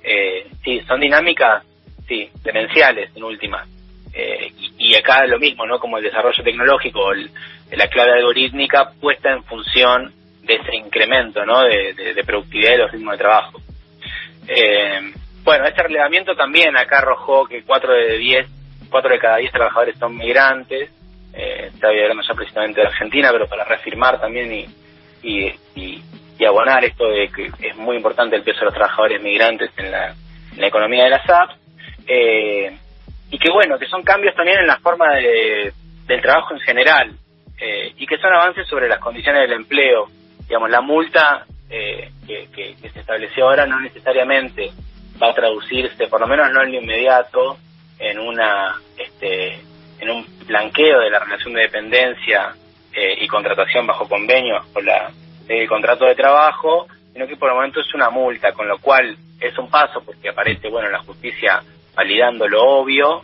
Eh, 0.01 0.47
sí, 0.63 0.82
son 0.88 1.01
dinámicas, 1.01 1.63
sí, 2.08 2.29
demenciales 2.43 3.12
en 3.15 3.23
última. 3.23 3.65
Eh, 4.13 4.51
y, 4.77 4.95
acá 4.95 5.25
lo 5.27 5.38
mismo, 5.38 5.65
¿no? 5.65 5.79
Como 5.79 5.97
el 5.97 6.03
desarrollo 6.03 6.43
tecnológico, 6.43 7.12
la 7.13 7.88
clave 7.88 8.13
algorítmica 8.13 8.91
puesta 8.99 9.32
en 9.32 9.43
función 9.43 10.13
de 10.43 10.55
ese 10.55 10.75
incremento, 10.75 11.45
¿no? 11.45 11.62
De, 11.62 11.93
de, 11.93 12.23
productividad 12.23 12.71
de 12.71 12.77
los 12.77 12.91
ritmos 12.91 13.13
de 13.13 13.17
trabajo. 13.17 13.62
Eh, 14.47 15.13
bueno, 15.43 15.65
este 15.65 15.84
relevamiento 15.84 16.36
también 16.36 16.75
acá 16.75 16.99
arrojó 16.99 17.45
que 17.45 17.63
4 17.63 17.93
de 17.93 18.17
10 18.17 18.59
cuatro 18.89 19.12
de 19.12 19.19
cada 19.19 19.38
diez 19.38 19.52
trabajadores 19.52 19.97
son 19.97 20.15
migrantes. 20.15 20.89
Eh, 21.34 21.69
estaba 21.73 21.93
hablando 21.93 22.23
ya 22.23 22.34
precisamente 22.34 22.82
de 22.82 22.88
Argentina, 22.88 23.30
pero 23.32 23.47
para 23.47 23.63
reafirmar 23.63 24.19
también 24.19 24.52
y, 24.52 24.65
y, 25.23 25.54
y, 25.75 26.04
abonar 26.45 26.84
esto 26.86 27.06
de 27.06 27.30
que 27.30 27.52
es 27.67 27.75
muy 27.75 27.97
importante 27.97 28.36
el 28.36 28.43
peso 28.43 28.60
de 28.60 28.65
los 28.65 28.73
trabajadores 28.73 29.21
migrantes 29.21 29.71
en 29.78 29.91
la, 29.91 30.08
en 30.08 30.62
la 30.62 30.67
economía 30.67 31.04
de 31.04 31.10
las 31.10 31.30
apps. 31.30 31.56
Eh, 32.08 32.75
y 33.32 33.38
que 33.38 33.52
bueno, 33.52 33.78
que 33.78 33.86
son 33.88 34.04
cambios 34.04 34.34
también 34.36 34.60
en 34.60 34.67
la 34.67 34.80
forma 34.80 35.13
de, 35.15 35.71
del 36.08 36.21
trabajo 36.21 36.54
en 36.54 36.60
general 36.62 37.12
eh, 37.60 37.93
y 37.97 38.06
que 38.08 38.17
son 38.17 38.34
avances 38.34 38.67
sobre 38.67 38.88
las 38.88 38.99
condiciones 38.99 39.41
del 39.41 39.54
empleo. 39.54 40.08
Digamos, 40.47 40.69
la 40.69 40.82
multa 40.82 41.45
eh, 41.69 42.10
que, 42.25 42.47
que, 42.47 42.75
que, 42.82 42.89
se 42.89 42.99
estableció 43.02 43.45
ahora 43.45 43.67
no 43.67 43.80
necesariamente 43.80 44.71
va 45.21 45.30
a 45.30 45.36
traducirse, 45.36 46.08
por 46.08 46.21
lo 46.21 46.28
menos 46.28 46.52
no 46.52 46.63
en 46.63 46.71
lo 46.71 46.82
inmediato, 46.82 47.58
en 47.99 48.19
una 48.19 48.75
este, 48.97 49.59
en 49.99 50.09
un 50.09 50.25
blanqueo 50.45 50.99
de 50.99 51.09
la 51.09 51.19
relación 51.19 51.53
de 51.53 51.62
dependencia 51.62 52.55
eh, 52.93 53.17
y 53.19 53.27
contratación 53.27 53.85
bajo 53.85 54.07
convenio 54.07 54.63
con 54.73 54.85
la 54.85 55.12
el 55.47 55.67
contrato 55.67 56.05
de 56.05 56.15
trabajo, 56.15 56.88
sino 57.12 57.27
que 57.27 57.35
por 57.35 57.49
el 57.49 57.55
momento 57.55 57.81
es 57.81 57.93
una 57.95 58.09
multa, 58.09 58.53
con 58.53 58.67
lo 58.67 58.77
cual 58.77 59.17
es 59.39 59.57
un 59.57 59.69
paso 59.69 60.01
porque 60.05 60.29
aparece 60.29 60.69
bueno 60.69 60.89
la 60.89 60.99
justicia 60.99 61.62
validando 61.95 62.47
lo 62.47 62.62
obvio, 62.63 63.23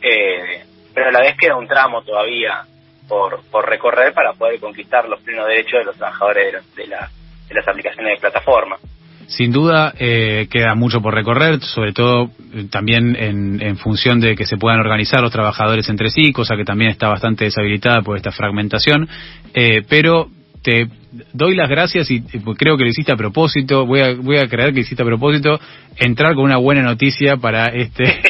eh, 0.00 0.64
pero 0.94 1.08
a 1.08 1.12
la 1.12 1.20
vez 1.20 1.36
queda 1.36 1.56
un 1.56 1.66
tramo 1.66 2.02
todavía 2.02 2.64
por, 3.08 3.42
por 3.50 3.68
recorrer 3.68 4.14
para 4.14 4.32
poder 4.32 4.60
conquistar 4.60 5.08
los 5.08 5.20
plenos 5.20 5.46
derechos 5.46 5.80
de 5.80 5.84
los 5.84 5.96
trabajadores 5.96 6.74
de, 6.74 6.86
la, 6.86 7.10
de 7.48 7.54
las 7.54 7.66
aplicaciones 7.68 8.14
de 8.14 8.20
plataforma. 8.20 8.78
Sin 9.26 9.52
duda 9.52 9.94
eh, 9.98 10.48
queda 10.50 10.74
mucho 10.74 11.00
por 11.00 11.14
recorrer, 11.14 11.60
sobre 11.60 11.92
todo 11.92 12.30
eh, 12.52 12.66
también 12.70 13.16
en, 13.18 13.60
en, 13.62 13.76
función 13.76 14.20
de 14.20 14.36
que 14.36 14.46
se 14.46 14.56
puedan 14.56 14.80
organizar 14.80 15.20
los 15.20 15.32
trabajadores 15.32 15.88
entre 15.88 16.10
sí, 16.10 16.32
cosa 16.32 16.56
que 16.56 16.64
también 16.64 16.90
está 16.90 17.08
bastante 17.08 17.44
deshabilitada 17.44 18.02
por 18.02 18.16
esta 18.16 18.32
fragmentación. 18.32 19.08
Eh, 19.54 19.82
pero 19.88 20.28
te 20.62 20.88
doy 21.32 21.54
las 21.54 21.68
gracias 21.68 22.10
y 22.10 22.22
creo 22.56 22.76
que 22.76 22.84
lo 22.84 22.90
hiciste 22.90 23.12
a 23.12 23.16
propósito, 23.16 23.86
voy 23.86 24.00
a, 24.00 24.14
voy 24.14 24.38
a 24.38 24.48
creer 24.48 24.72
que 24.72 24.80
hiciste 24.80 25.02
a 25.02 25.06
propósito, 25.06 25.60
entrar 25.96 26.34
con 26.34 26.44
una 26.44 26.56
buena 26.56 26.82
noticia 26.82 27.36
para 27.36 27.66
este, 27.66 28.04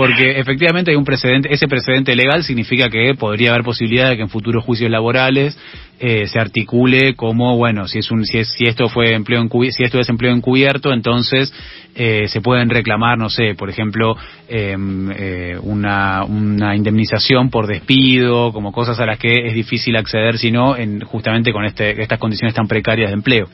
porque 0.00 0.38
efectivamente 0.40 0.90
hay 0.90 0.96
un 0.96 1.04
precedente, 1.04 1.52
ese 1.52 1.68
precedente 1.68 2.16
legal 2.16 2.42
significa 2.42 2.88
que 2.88 3.14
podría 3.14 3.50
haber 3.50 3.62
posibilidad 3.62 4.08
de 4.08 4.16
que 4.16 4.22
en 4.22 4.30
futuros 4.30 4.64
juicios 4.64 4.90
laborales 4.90 5.58
eh, 6.00 6.26
se 6.26 6.40
articule 6.40 7.14
como, 7.16 7.58
bueno, 7.58 7.86
si 7.86 7.98
es 7.98 8.10
un, 8.10 8.24
si 8.24 8.38
es, 8.38 8.50
si 8.56 8.64
esto 8.64 8.88
fue 8.88 9.12
empleo 9.12 9.46
si 9.70 9.84
esto 9.84 10.00
es 10.00 10.08
empleo 10.08 10.32
encubierto, 10.32 10.94
entonces 10.94 11.52
eh, 11.94 12.28
se 12.28 12.40
pueden 12.40 12.70
reclamar, 12.70 13.18
no 13.18 13.28
sé, 13.28 13.54
por 13.54 13.68
ejemplo, 13.68 14.16
em, 14.48 15.10
eh, 15.14 15.58
una, 15.60 16.24
una 16.24 16.74
indemnización 16.74 17.50
por 17.50 17.66
despido, 17.66 18.54
como 18.54 18.72
cosas 18.72 18.98
a 19.00 19.04
las 19.04 19.18
que 19.18 19.48
es 19.48 19.52
difícil 19.52 19.96
acceder, 19.96 20.38
sino 20.38 20.78
en 20.78 21.00
justamente 21.00 21.52
con 21.52 21.66
este, 21.66 22.00
estas 22.00 22.18
condiciones 22.18 22.54
tan 22.54 22.68
precarias 22.68 23.10
de 23.10 23.16
empleo. 23.16 23.48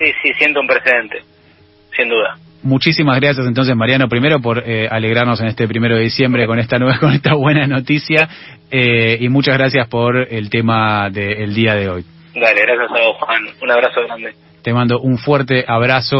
Sí, 0.00 0.06
sí, 0.20 0.32
siento 0.36 0.58
un 0.58 0.66
precedente, 0.66 1.22
sin 1.96 2.08
duda. 2.08 2.38
Muchísimas 2.62 3.20
gracias 3.20 3.46
entonces 3.46 3.76
Mariano 3.76 4.08
primero 4.08 4.40
por 4.40 4.62
eh, 4.66 4.88
alegrarnos 4.90 5.40
en 5.40 5.46
este 5.46 5.68
primero 5.68 5.96
de 5.96 6.02
diciembre 6.02 6.46
con 6.46 6.58
esta 6.58 6.78
nueva 6.78 6.98
con 7.00 7.12
esta 7.12 7.34
buena 7.34 7.66
noticia 7.66 8.28
eh, 8.70 9.18
y 9.20 9.28
muchas 9.28 9.56
gracias 9.56 9.86
por 9.88 10.16
el 10.16 10.50
tema 10.50 11.08
del 11.10 11.54
día 11.54 11.74
de 11.74 11.88
hoy. 11.88 12.04
Dale, 12.34 12.60
gracias 12.62 12.90
a 12.90 13.06
vos 13.06 13.16
Juan, 13.20 13.42
un 13.62 13.70
abrazo 13.70 14.00
grande. 14.06 14.34
Te 14.62 14.72
mando 14.72 14.98
un 14.98 15.16
fuerte 15.16 15.64
abrazo 15.66 16.16